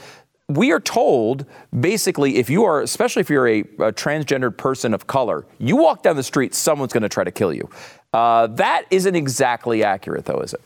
[0.48, 1.44] we are told
[1.78, 6.02] basically if you are especially if you're a, a transgendered person of color you walk
[6.02, 7.68] down the street someone's going to try to kill you.
[8.14, 10.60] Uh, that isn't exactly accurate though is it?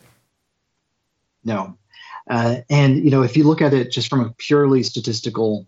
[1.44, 1.76] No.
[2.30, 5.66] Uh, and you know if you look at it just from a purely statistical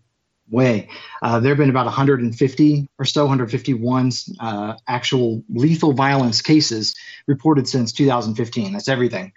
[0.50, 0.88] way
[1.22, 6.94] uh, there have been about 150 or so 151 uh, actual lethal violence cases
[7.26, 9.32] reported since 2015 that's everything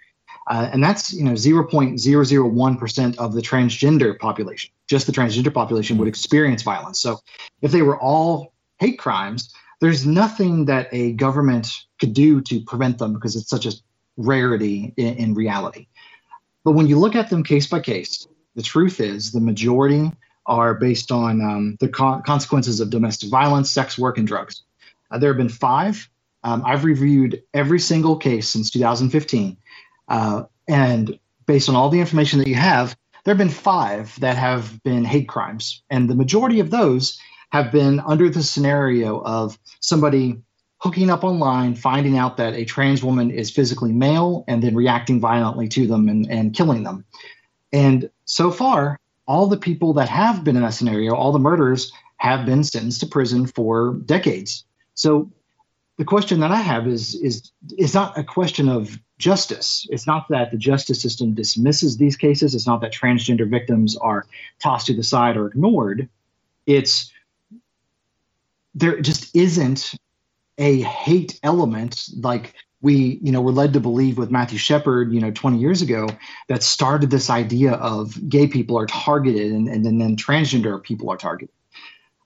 [0.48, 4.70] uh, and that's you know 0.001% of the transgender population.
[4.88, 7.00] Just the transgender population would experience violence.
[7.00, 7.20] So
[7.60, 12.98] if they were all hate crimes, there's nothing that a government could do to prevent
[12.98, 13.72] them because it's such a
[14.16, 15.86] rarity in, in reality.
[16.64, 20.10] But when you look at them case by case, the truth is the majority
[20.46, 24.62] are based on um, the co- consequences of domestic violence, sex work, and drugs.
[25.10, 26.08] Uh, there have been five.
[26.42, 29.58] Um, I've reviewed every single case since 2015
[30.08, 34.36] uh, and based on all the information that you have, there have been five that
[34.36, 35.82] have been hate crimes.
[35.90, 37.18] And the majority of those
[37.50, 40.38] have been under the scenario of somebody
[40.78, 45.20] hooking up online, finding out that a trans woman is physically male, and then reacting
[45.20, 47.04] violently to them and, and killing them.
[47.72, 51.92] And so far, all the people that have been in that scenario, all the murders,
[52.18, 54.64] have been sentenced to prison for decades.
[54.94, 55.30] So
[55.96, 59.86] the question that I have is is is not a question of justice.
[59.90, 62.54] It's not that the justice system dismisses these cases.
[62.54, 64.26] It's not that transgender victims are
[64.62, 66.08] tossed to the side or ignored.
[66.66, 67.12] It's
[68.74, 69.94] there just isn't
[70.58, 75.20] a hate element like we you know were led to believe with Matthew Shepard you
[75.20, 76.08] know 20 years ago
[76.48, 81.10] that started this idea of gay people are targeted and, and then, then transgender people
[81.10, 81.52] are targeted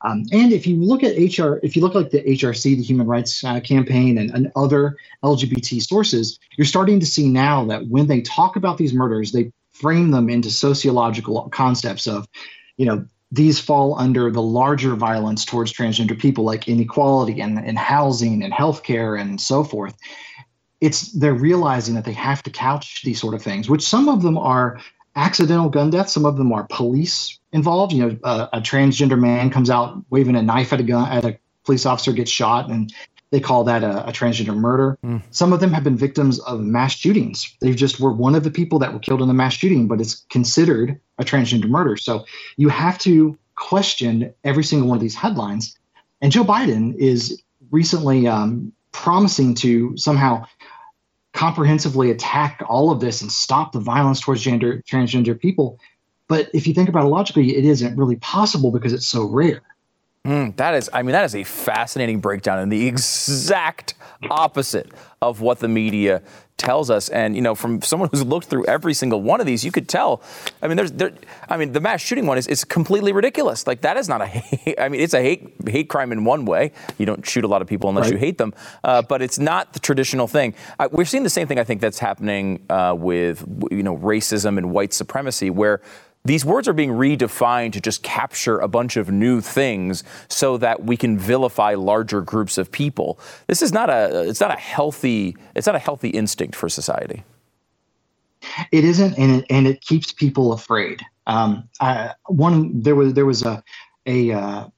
[0.04, 3.06] um, and if you look at HR, if you look like the HRC, the Human
[3.06, 8.08] Rights uh, Campaign, and, and other LGBT sources, you're starting to see now that when
[8.08, 12.26] they talk about these murders, they frame them into sociological concepts of,
[12.76, 17.78] you know, these fall under the larger violence towards transgender people, like inequality and, and
[17.78, 19.96] housing and healthcare and so forth.
[20.80, 24.22] It's they're realizing that they have to couch these sort of things, which some of
[24.22, 24.80] them are
[25.14, 26.12] accidental gun deaths.
[26.12, 27.92] Some of them are police involved.
[27.92, 31.24] You know, uh, a transgender man comes out waving a knife at a gun at
[31.24, 32.92] a police officer, gets shot, and
[33.30, 34.98] they call that a, a transgender murder.
[35.04, 35.22] Mm.
[35.30, 37.56] Some of them have been victims of mass shootings.
[37.60, 40.00] They just were one of the people that were killed in the mass shooting, but
[40.00, 41.96] it's considered a transgender murder.
[41.96, 45.78] So you have to question every single one of these headlines.
[46.20, 50.44] And Joe Biden is recently um, promising to somehow
[51.32, 55.78] comprehensively attack all of this and stop the violence towards gender transgender people.
[56.28, 59.62] But if you think about it logically, it isn't really possible because it's so rare.
[60.24, 63.94] Mm, that is, I mean, that is a fascinating breakdown and the exact
[64.30, 66.22] opposite of what the media
[66.56, 67.08] tells us.
[67.08, 69.88] And you know, from someone who's looked through every single one of these, you could
[69.88, 70.22] tell.
[70.62, 71.12] I mean, there's, there,
[71.48, 73.66] I mean, the mass shooting one is, is completely ridiculous.
[73.66, 74.78] Like that is not a hate.
[74.78, 76.70] I mean, it's a hate hate crime in one way.
[76.98, 78.12] You don't shoot a lot of people unless right.
[78.12, 78.54] you hate them,
[78.84, 80.54] uh, but it's not the traditional thing.
[80.78, 81.58] Uh, we're seeing the same thing.
[81.58, 85.80] I think that's happening uh, with you know racism and white supremacy, where
[86.24, 90.84] these words are being redefined to just capture a bunch of new things so that
[90.84, 93.18] we can vilify larger groups of people.
[93.48, 97.24] This is not a it's not a healthy it's not a healthy instinct for society.
[98.72, 101.00] It isn't, and it, and it keeps people afraid.
[101.26, 103.62] Um, I, one there was there was a
[104.06, 104.68] a, uh,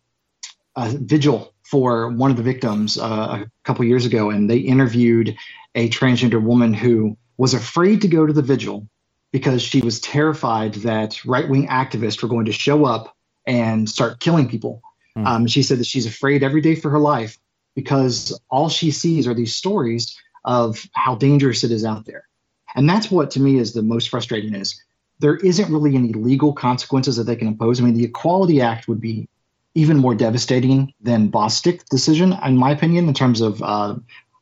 [0.77, 5.35] a vigil for one of the victims uh, a couple years ago, and they interviewed
[5.75, 8.87] a transgender woman who was afraid to go to the vigil
[9.35, 13.17] because she was terrified that right wing activists were going to show up
[13.49, 14.81] and start killing people.
[15.19, 15.27] Mm.
[15.27, 17.37] Um, she said that she's afraid every day for her life
[17.75, 22.29] because all she sees are these stories of how dangerous it is out there.
[22.77, 24.81] And that's what to me is the most frustrating is
[25.19, 27.81] there isn't really any legal consequences that they can impose.
[27.81, 29.29] I mean, the Equality Act would be
[29.75, 33.97] even more devastating than Bostock decision, in my opinion, in terms of uh,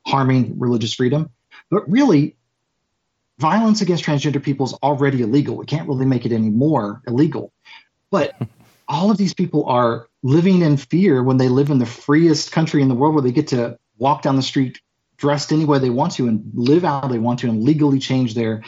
[0.07, 1.31] harming religious freedom.
[1.71, 2.37] But really,
[3.43, 5.57] violence against transgender people is already illegal.
[5.57, 7.53] We can't really make it any more illegal.
[8.11, 8.35] But
[8.89, 12.81] all of these people are living in fear when they live in the freest country
[12.83, 14.81] in the world where they get to walk down the street
[15.17, 18.35] dressed any way they want to and live how they want to and legally change
[18.35, 18.63] their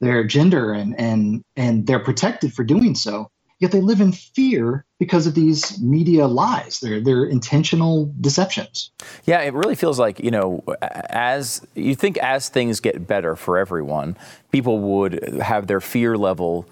[0.00, 3.30] their gender and and and they're protected for doing so.
[3.64, 6.80] Yet they live in fear because of these media lies.
[6.80, 8.90] They're, they're intentional deceptions.
[9.24, 13.56] Yeah, it really feels like, you know, as you think as things get better for
[13.56, 14.16] everyone,
[14.52, 16.66] people would have their fear level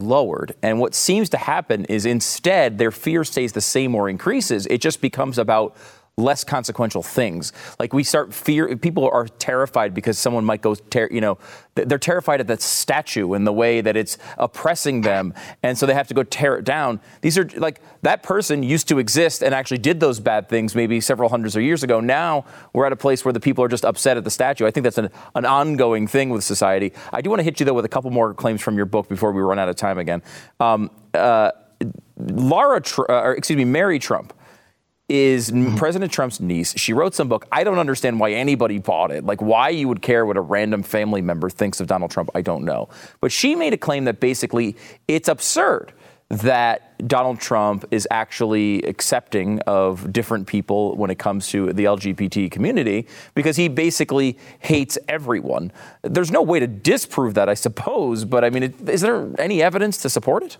[0.00, 0.54] lowered.
[0.62, 4.66] And what seems to happen is instead their fear stays the same or increases.
[4.66, 5.76] It just becomes about
[6.18, 7.52] less consequential things.
[7.78, 11.38] Like we start fear, people are terrified because someone might go, ter- you know,
[11.74, 15.32] they're terrified at that statue and the way that it's oppressing them.
[15.62, 17.00] And so they have to go tear it down.
[17.20, 21.00] These are like that person used to exist and actually did those bad things maybe
[21.00, 22.00] several hundreds of years ago.
[22.00, 24.66] Now we're at a place where the people are just upset at the statue.
[24.66, 26.92] I think that's an, an ongoing thing with society.
[27.12, 29.08] I do want to hit you though with a couple more claims from your book
[29.08, 30.22] before we run out of time again.
[30.58, 31.52] Um, uh,
[32.18, 34.32] Laura, Tr- uh, or excuse me, Mary Trump
[35.08, 35.76] is mm-hmm.
[35.76, 36.74] President Trump's niece.
[36.76, 37.46] She wrote some book.
[37.50, 39.24] I don't understand why anybody bought it.
[39.24, 42.42] Like why you would care what a random family member thinks of Donald Trump, I
[42.42, 42.88] don't know.
[43.20, 45.92] But she made a claim that basically it's absurd
[46.30, 52.50] that Donald Trump is actually accepting of different people when it comes to the LGBT
[52.50, 55.72] community because he basically hates everyone.
[56.02, 59.96] There's no way to disprove that, I suppose, but I mean, is there any evidence
[59.98, 60.58] to support it?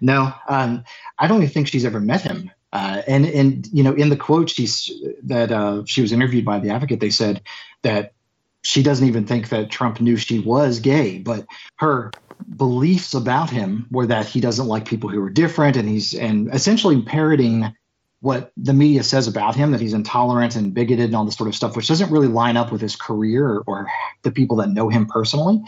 [0.00, 0.84] No, um,
[1.18, 2.50] I don't even think she's ever met him.
[2.76, 6.58] Uh, and and you know, in the quote she's that uh, she was interviewed by
[6.58, 7.40] the Advocate, they said
[7.80, 8.12] that
[8.60, 12.10] she doesn't even think that Trump knew she was gay, but her
[12.54, 16.52] beliefs about him were that he doesn't like people who are different, and he's and
[16.52, 17.74] essentially parroting
[18.20, 21.48] what the media says about him that he's intolerant and bigoted and all this sort
[21.48, 23.86] of stuff, which doesn't really line up with his career or, or
[24.20, 25.62] the people that know him personally.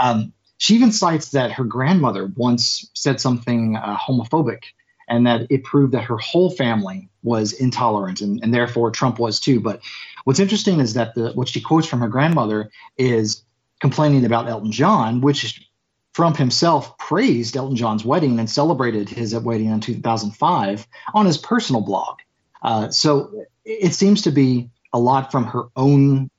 [0.00, 4.64] Um, she even cites that her grandmother once said something uh, homophobic
[5.10, 9.38] and that it proved that her whole family was intolerant and, and therefore Trump was
[9.38, 9.60] too.
[9.60, 9.80] But
[10.24, 13.42] what's interesting is that the what she quotes from her grandmother is
[13.80, 15.68] complaining about Elton John, which
[16.14, 21.82] Trump himself praised Elton John's wedding and celebrated his wedding in 2005 on his personal
[21.82, 22.18] blog.
[22.62, 26.30] Uh, so it seems to be a lot from her own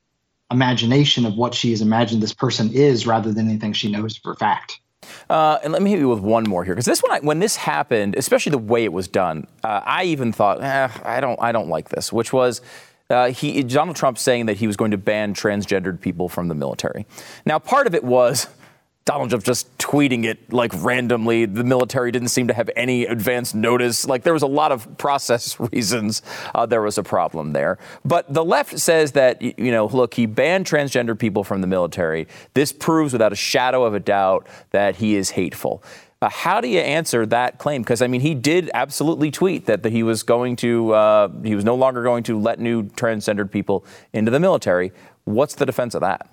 [0.52, 4.36] imagination of what she has imagined this person is rather than anything she knows for
[4.36, 4.81] fact.
[5.30, 7.56] Uh, and let me hit you with one more here, because this one, when this
[7.56, 11.52] happened, especially the way it was done, uh, I even thought, eh, I don't, I
[11.52, 12.12] don't like this.
[12.14, 12.62] Which was,
[13.10, 16.56] uh, he, Donald Trump saying that he was going to ban transgendered people from the
[16.56, 17.06] military.
[17.46, 18.48] Now, part of it was
[19.04, 21.46] Donald Trump just tweeting it like randomly.
[21.46, 24.06] The military didn't seem to have any advance notice.
[24.06, 26.22] Like there was a lot of process reasons
[26.54, 27.80] uh, there was a problem there.
[28.06, 32.28] But the left says that, you know, look, he banned transgender people from the military.
[32.54, 35.84] This proves without a shadow of a doubt that he is hateful.
[36.22, 37.82] Uh, how do you answer that claim?
[37.82, 41.56] Because I mean, he did absolutely tweet that, that he was going to, uh, he
[41.56, 43.84] was no longer going to let new transgendered people
[44.14, 44.92] into the military.
[45.24, 46.30] What's the defense of that?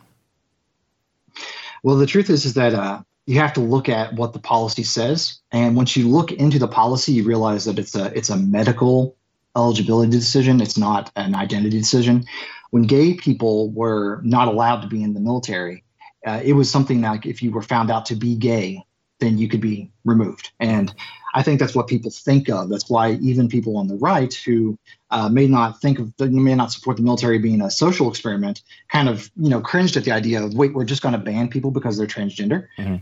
[1.82, 4.82] Well, the truth is, is that uh, you have to look at what the policy
[4.82, 8.36] says, and once you look into the policy, you realize that it's a it's a
[8.36, 9.16] medical
[9.56, 10.60] eligibility decision.
[10.60, 12.24] It's not an identity decision.
[12.70, 15.84] When gay people were not allowed to be in the military,
[16.26, 18.84] uh, it was something like if you were found out to be gay,
[19.20, 20.52] then you could be removed.
[20.60, 20.94] And
[21.38, 22.68] I think that's what people think of.
[22.68, 24.76] That's why even people on the right who
[25.12, 29.08] uh, may not think of, may not support the military being a social experiment, kind
[29.08, 31.70] of you know cringed at the idea of wait, we're just going to ban people
[31.70, 32.66] because they're transgender.
[32.76, 32.96] Mm-hmm.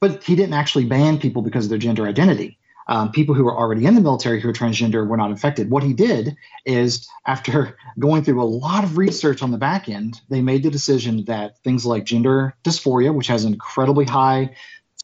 [0.00, 2.58] But he didn't actually ban people because of their gender identity.
[2.88, 5.70] Um, people who were already in the military who are transgender were not infected.
[5.70, 10.20] What he did is, after going through a lot of research on the back end,
[10.28, 14.56] they made the decision that things like gender dysphoria, which has incredibly high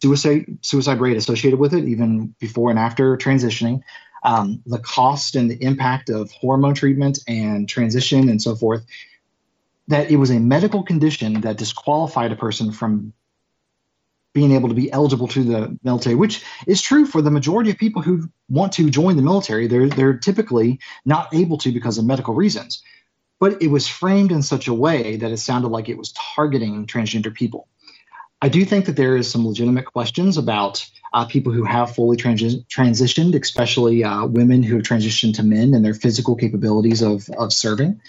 [0.04, 3.80] suicide suicide rate associated with it, even before and after transitioning.
[4.22, 8.84] Um, the cost and the impact of hormone treatment and transition and so forth.
[9.88, 13.12] That it was a medical condition that disqualified a person from
[14.32, 17.76] being able to be eligible to the military, which is true for the majority of
[17.76, 19.66] people who want to join the military.
[19.66, 22.82] They're they're typically not able to because of medical reasons.
[23.40, 26.86] But it was framed in such a way that it sounded like it was targeting
[26.86, 27.68] transgender people.
[28.44, 32.18] I do think that there is some legitimate questions about uh, people who have fully
[32.18, 37.54] transitioned, especially uh, women who have transitioned to men and their physical capabilities of, of
[37.54, 38.02] serving.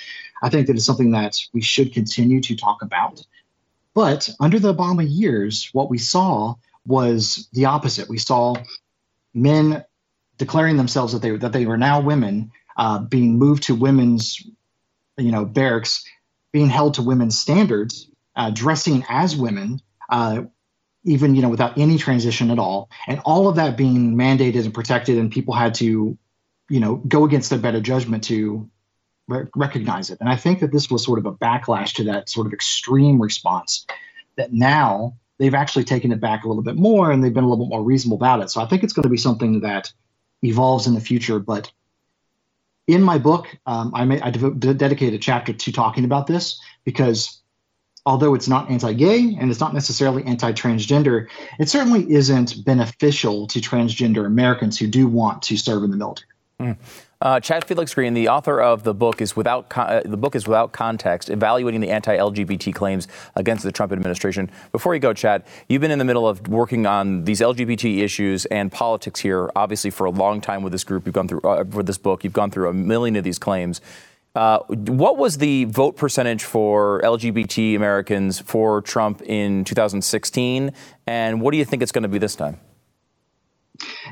[0.43, 3.25] I think that is something that we should continue to talk about.
[3.93, 8.09] But under the Obama years, what we saw was the opposite.
[8.09, 8.55] We saw
[9.33, 9.85] men
[10.37, 14.45] declaring themselves that they that they were now women, uh, being moved to women's,
[15.17, 16.03] you know, barracks,
[16.51, 19.79] being held to women's standards, uh, dressing as women,
[20.09, 20.43] uh,
[21.03, 24.73] even you know without any transition at all, and all of that being mandated and
[24.73, 26.17] protected, and people had to,
[26.69, 28.69] you know, go against their better judgment to
[29.27, 30.19] re- recognize it.
[30.19, 33.21] And I think that this was sort of a backlash to that sort of extreme
[33.21, 33.85] response
[34.37, 37.49] that now they've actually taken it back a little bit more and they've been a
[37.49, 38.49] little bit more reasonable about it.
[38.49, 39.91] So I think it's going to be something that
[40.41, 41.39] evolves in the future.
[41.39, 41.71] But
[42.87, 46.59] in my book, um, I, may, I devote, dedicate a chapter to talking about this
[46.83, 47.41] because
[48.05, 51.27] although it's not anti-gay and it's not necessarily anti-transgender,
[51.59, 56.29] it certainly isn't beneficial to transgender Americans who do want to serve in the military.
[56.59, 56.77] Mm.
[57.21, 60.35] Uh, Chad Felix Greene, the author of the book, is without con- uh, the book
[60.35, 64.51] is without context, evaluating the anti-LGBT claims against the Trump administration.
[64.71, 68.45] Before you go, Chad, you've been in the middle of working on these LGBT issues
[68.45, 71.05] and politics here, obviously for a long time with this group.
[71.05, 72.23] You've gone through uh, for this book.
[72.23, 73.81] You've gone through a million of these claims.
[74.35, 80.71] Uh, what was the vote percentage for LGBT Americans for Trump in 2016,
[81.07, 82.59] and what do you think it's going to be this time?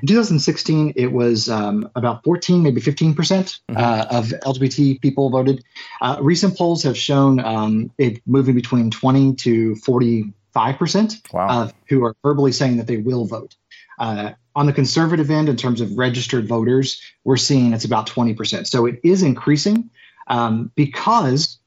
[0.01, 3.78] In 2016, it was um, about 14, maybe 15 percent mm-hmm.
[3.78, 5.63] uh, of LGBT people voted.
[6.01, 11.69] Uh, recent polls have shown um, it moving between 20 to 45 percent wow.
[11.88, 13.55] who are verbally saying that they will vote.
[13.99, 18.34] Uh, on the conservative end, in terms of registered voters, we're seeing it's about 20
[18.34, 18.67] percent.
[18.67, 19.89] So it is increasing
[20.28, 21.59] um, because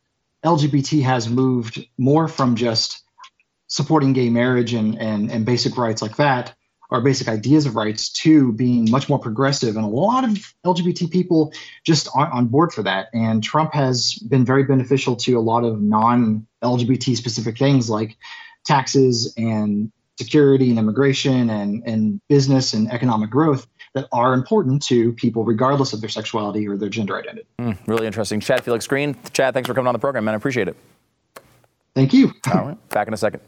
[0.44, 3.02] LGBT has moved more from just
[3.68, 6.54] supporting gay marriage and, and, and basic rights like that
[6.90, 9.76] our basic ideas of rights to being much more progressive.
[9.76, 11.52] And a lot of LGBT people
[11.84, 13.08] just aren't on board for that.
[13.12, 18.16] And Trump has been very beneficial to a lot of non LGBT specific things like
[18.64, 23.66] taxes and security and immigration and, and business and economic growth
[23.96, 27.46] that are important to people regardless of their sexuality or their gender identity.
[27.58, 28.40] Mm, really interesting.
[28.40, 29.16] Chad Felix Greene.
[29.32, 30.34] Chad, thanks for coming on the program, man.
[30.34, 30.76] I appreciate it.
[31.94, 32.30] Thank you.
[32.54, 32.88] All right.
[32.90, 33.40] Back in a second.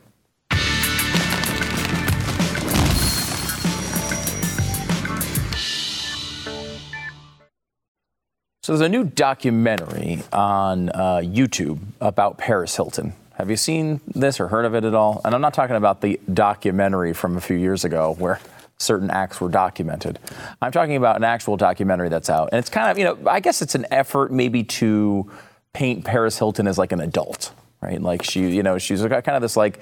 [8.63, 13.13] So there's a new documentary on uh, YouTube about Paris Hilton.
[13.35, 15.21] Have you seen this or heard of it at all?
[15.25, 18.41] And I'm not talking about the documentary from a few years ago where
[18.79, 20.19] certain acts were documented.
[20.63, 22.51] I'm talking about an actual documentary that's out.
[22.53, 25.31] And it's kind of, you know, I guess it's an effort maybe to
[25.73, 28.01] paint Paris Hilton as like an adult, right?
[28.01, 29.81] Like she, you know, she's kind of this like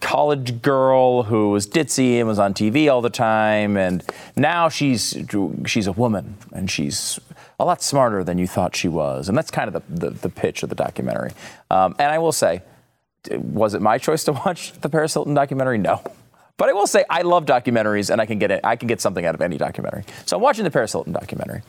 [0.00, 4.04] college girl who was ditzy and was on TV all the time, and
[4.36, 5.16] now she's
[5.66, 7.18] she's a woman and she's
[7.58, 10.28] a lot smarter than you thought she was, and that's kind of the the, the
[10.28, 11.32] pitch of the documentary.
[11.70, 12.62] Um, and I will say,
[13.30, 15.78] was it my choice to watch the Paris Hilton documentary?
[15.78, 16.02] No.
[16.60, 18.60] But I will say I love documentaries, and I can get it.
[18.64, 20.04] I can get something out of any documentary.
[20.26, 21.62] So I'm watching the Paris Hilton documentary,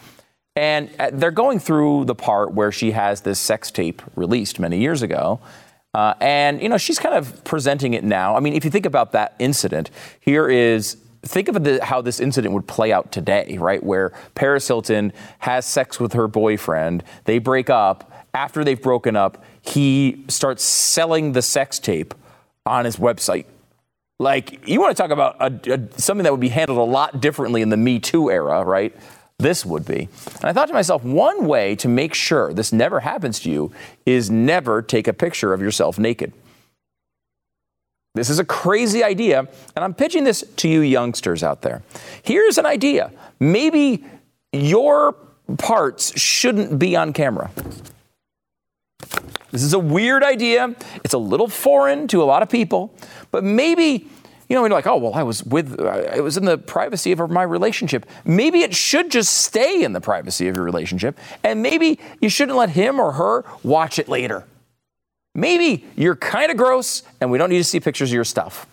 [0.58, 4.80] and uh, they're going through the part where she has this sex tape released many
[4.80, 5.40] years ago,
[5.94, 8.36] uh, and, you know, she's kind of presenting it now.
[8.36, 12.20] I mean, if you think about that incident, here is think of the, how this
[12.20, 13.82] incident would play out today, right?
[13.82, 18.12] Where Paris Hilton has sex with her boyfriend, they break up.
[18.34, 22.14] After they've broken up, he starts selling the sex tape
[22.66, 23.46] on his website.
[24.22, 27.22] Like, you want to talk about a, a, something that would be handled a lot
[27.22, 28.96] differently in the Me Too era, right?
[29.42, 30.08] this would be.
[30.36, 33.72] And I thought to myself, one way to make sure this never happens to you
[34.06, 36.32] is never take a picture of yourself naked.
[38.14, 41.82] This is a crazy idea, and I'm pitching this to you youngsters out there.
[42.22, 43.12] Here's an idea.
[43.40, 44.06] Maybe
[44.54, 45.16] your
[45.58, 47.50] parts shouldn't be on camera.
[49.52, 50.76] This is a weird idea.
[51.04, 52.94] It's a little foreign to a lot of people,
[53.32, 54.08] but maybe
[54.52, 57.14] you know, you're like, oh, well, I was with, uh, it was in the privacy
[57.14, 58.06] of my relationship.
[58.26, 62.58] Maybe it should just stay in the privacy of your relationship, and maybe you shouldn't
[62.58, 64.44] let him or her watch it later.
[65.34, 68.68] Maybe you're kind of gross, and we don't need to see pictures of your stuff.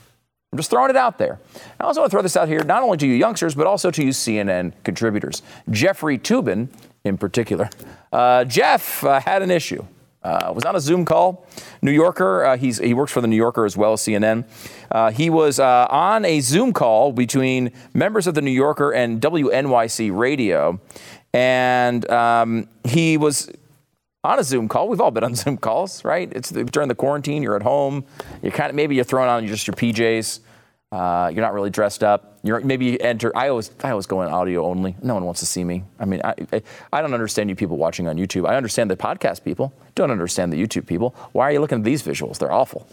[0.53, 1.39] I'm just throwing it out there.
[1.79, 3.93] I also want to throw this out here, not only to you youngsters, but also
[3.93, 5.43] to you CNN contributors.
[5.71, 6.71] Jeffrey Toobin,
[7.05, 7.71] in particular.
[8.13, 9.85] Uh, Jeff uh, had an issue.
[10.23, 11.47] Uh, was on a Zoom call.
[11.81, 14.45] New Yorker, uh, he works for the New Yorker as well as CNN.
[14.91, 19.21] Uh, he was uh, on a Zoom call between members of the New Yorker and
[19.21, 20.81] WNYC Radio,
[21.33, 23.49] and um, he was
[24.25, 24.89] on a Zoom call.
[24.89, 26.31] We've all been on Zoom calls, right?
[26.33, 27.43] It's the, during the quarantine.
[27.43, 28.05] You're at home.
[28.43, 30.41] You're kind of maybe you're throwing on just your PJs.
[30.91, 32.39] Uh, you're not really dressed up.
[32.43, 33.31] You're maybe you enter.
[33.37, 34.97] I always I always go in audio only.
[35.03, 35.85] No one wants to see me.
[35.99, 38.49] I mean, I, I, I don't understand you people watching on YouTube.
[38.49, 39.75] I understand the podcast people.
[39.95, 41.15] Don't understand the YouTube people.
[41.33, 42.39] Why are you looking at these visuals?
[42.39, 42.89] They're awful.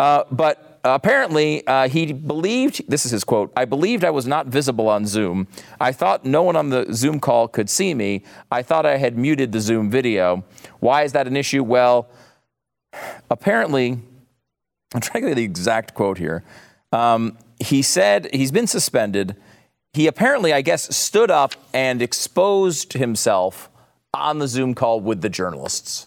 [0.00, 2.82] Uh, but apparently, uh, he believed.
[2.90, 3.52] This is his quote.
[3.56, 5.46] I believed I was not visible on Zoom.
[5.80, 8.24] I thought no one on the Zoom call could see me.
[8.50, 10.44] I thought I had muted the Zoom video.
[10.80, 11.62] Why is that an issue?
[11.62, 12.08] Well,
[13.30, 14.00] apparently,
[14.92, 16.42] I'm trying to get the exact quote here.
[16.92, 19.36] Um, he said he's been suspended.
[19.92, 23.70] He apparently, I guess, stood up and exposed himself
[24.14, 26.06] on the Zoom call with the journalists.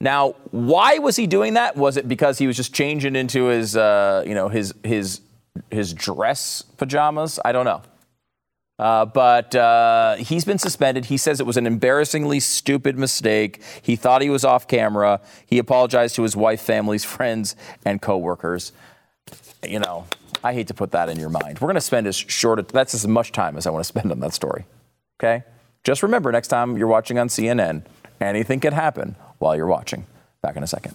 [0.00, 1.76] Now, why was he doing that?
[1.76, 5.20] Was it because he was just changing into his, uh, you know, his his
[5.70, 7.38] his dress pajamas?
[7.44, 7.82] I don't know.
[8.78, 11.04] Uh, but uh, he's been suspended.
[11.04, 13.62] He says it was an embarrassingly stupid mistake.
[13.80, 15.20] He thought he was off camera.
[15.46, 17.54] He apologized to his wife, families, friends,
[17.84, 18.72] and coworkers.
[19.64, 20.06] You know,
[20.44, 21.60] I hate to put that in your mind.
[21.60, 22.68] We're going to spend as short.
[22.68, 24.64] That's as much time as I want to spend on that story.
[25.20, 25.44] Okay.
[25.84, 27.84] Just remember, next time you're watching on CNN,
[28.20, 30.06] anything can happen while you're watching.
[30.42, 30.94] Back in a second.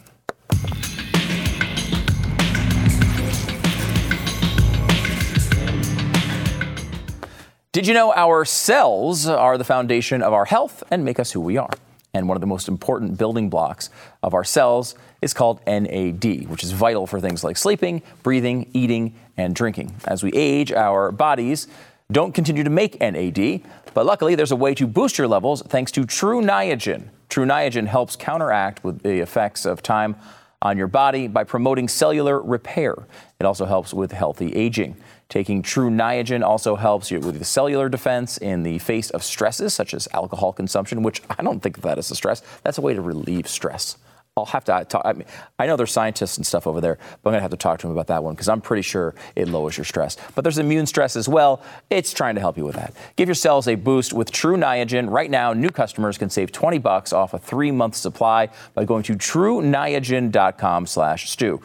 [7.78, 11.40] Did you know our cells are the foundation of our health and make us who
[11.40, 11.70] we are?
[12.14, 13.92] And one of the most important building blocks
[14.24, 19.16] of our cells is called NAD, which is vital for things like sleeping, breathing, eating,
[19.36, 19.96] and drinking.
[20.06, 21.68] As we age, our bodies
[22.12, 23.62] don't continue to make NAD,
[23.94, 27.10] but luckily there's a way to boost your levels thanks to Tru Niagen.
[27.30, 30.16] Tru Niagen helps counteract with the effects of time
[30.62, 32.96] on your body by promoting cellular repair.
[33.40, 34.96] It also helps with healthy aging.
[35.30, 39.74] Taking Tru Niagen also helps you with the cellular defense in the face of stresses
[39.74, 42.42] such as alcohol consumption, which I don't think of that as a stress.
[42.64, 43.98] That's a way to relieve stress.
[44.38, 45.02] I'll have to talk.
[45.06, 45.26] I, mean,
[45.60, 47.80] I know there's scientists and stuff over there, but I'm going to have to talk
[47.80, 50.18] to them about that one because I'm pretty sure it lowers your stress.
[50.36, 51.62] But there's immune stress as well.
[51.90, 52.94] It's trying to help you with that.
[53.16, 55.10] Give your cells a boost with Tru Niagen.
[55.10, 59.14] Right now, new customers can save 20 bucks off a three-month supply by going to
[59.14, 61.62] TruNiagen.com slash Stu.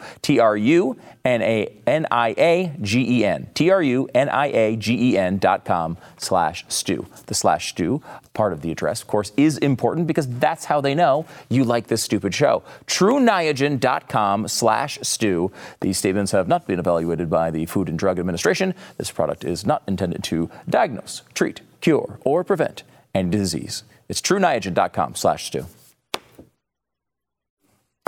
[1.25, 3.47] T-R-U-N-A-N-I-A-G-E-N.
[3.53, 7.07] T-R-U-N-I-A-G-E-N dot com slash Stu.
[7.27, 8.01] The slash Stu,
[8.33, 11.87] part of the address, of course, is important because that's how they know you like
[11.87, 12.61] this stupid show.
[12.87, 15.49] TruNiagen.com slash Stu.
[15.79, 18.73] These statements have not been evaluated by the Food and Drug Administration.
[18.97, 22.83] This product is not intended to diagnose, treat, cure, or prevent
[23.15, 23.85] any disease.
[24.09, 25.67] It's TruNiagen.com slash Stu.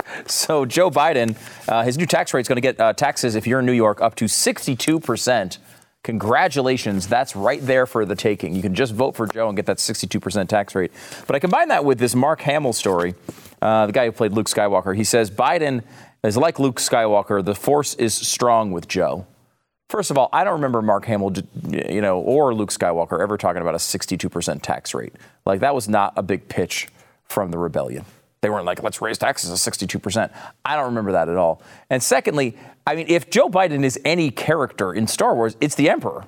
[0.26, 1.36] So Joe Biden,
[1.68, 3.72] uh, his new tax rate is going to get uh, taxes if you're in New
[3.72, 5.58] York up to 62 percent.
[6.06, 8.54] Congratulations, that's right there for the taking.
[8.54, 10.92] You can just vote for Joe and get that 62% tax rate.
[11.26, 13.16] But I combine that with this Mark Hamill story,
[13.60, 14.94] uh, the guy who played Luke Skywalker.
[14.94, 15.82] He says Biden
[16.22, 17.44] is like Luke Skywalker.
[17.44, 19.26] The force is strong with Joe.
[19.88, 21.32] First of all, I don't remember Mark Hamill,
[21.72, 25.12] you know, or Luke Skywalker ever talking about a 62% tax rate.
[25.44, 26.86] Like that was not a big pitch
[27.24, 28.04] from the rebellion.
[28.40, 30.30] They weren't like, let's raise taxes to 62%.
[30.64, 31.62] I don't remember that at all.
[31.90, 32.56] And secondly,
[32.86, 36.24] I mean, if Joe Biden is any character in Star Wars, it's the Emperor,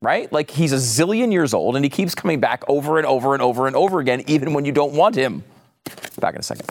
[0.00, 0.32] right?
[0.32, 3.42] Like he's a zillion years old and he keeps coming back over and over and
[3.42, 5.42] over and over again, even when you don't want him.
[6.18, 6.70] Back in a second.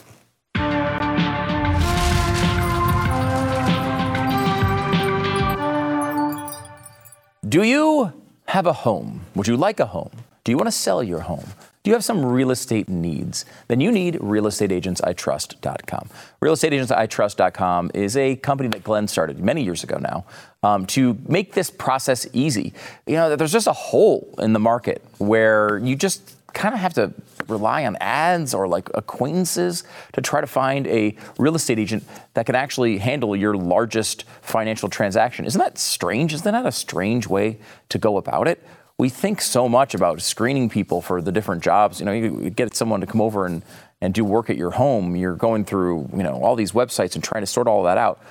[7.47, 8.13] Do you
[8.45, 9.21] have a home?
[9.33, 10.11] Would you like a home?
[10.43, 11.45] Do you want to sell your home?
[11.83, 13.45] Do you have some real estate needs?
[13.69, 16.09] Then you need realestateagentsitrust.com.
[16.41, 20.25] Realestateagentsitrust.com is a company that Glenn started many years ago now
[20.61, 22.73] um, to make this process easy.
[23.07, 26.93] You know, there's just a hole in the market where you just kind of have
[26.95, 27.13] to
[27.47, 32.03] rely on ads or like acquaintances to try to find a real estate agent
[32.33, 35.45] that can actually handle your largest financial transaction.
[35.45, 36.33] Isn't that strange?
[36.33, 37.59] Isn't that a strange way
[37.89, 38.63] to go about it?
[38.99, 42.01] We think so much about screening people for the different jobs.
[42.01, 43.63] You know, you get someone to come over and,
[44.01, 45.15] and do work at your home.
[45.15, 48.21] You're going through, you know, all these websites and trying to sort all that out.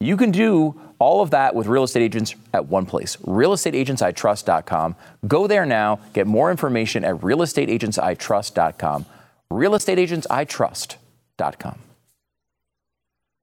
[0.00, 4.96] You can do all of that with real estate agents at one place, realestateagentsitrust.com.
[5.26, 9.06] Go there now, get more information at realestateagentsitrust.com.
[9.50, 11.78] realestateagentsitrust.com.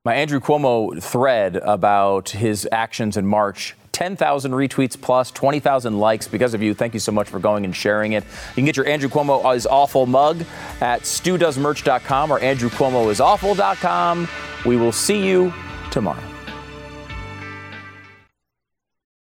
[0.05, 6.53] My Andrew Cuomo thread about his actions in March 10,000 retweets plus 20,000 likes because
[6.53, 6.73] of you.
[6.73, 8.25] Thank you so much for going and sharing it.
[8.25, 10.43] You can get your Andrew Cuomo is awful mug
[10.81, 14.27] at stewdoesmerch.com or andrewcuomoisawful.com.
[14.65, 15.53] We will see you
[15.91, 16.34] tomorrow.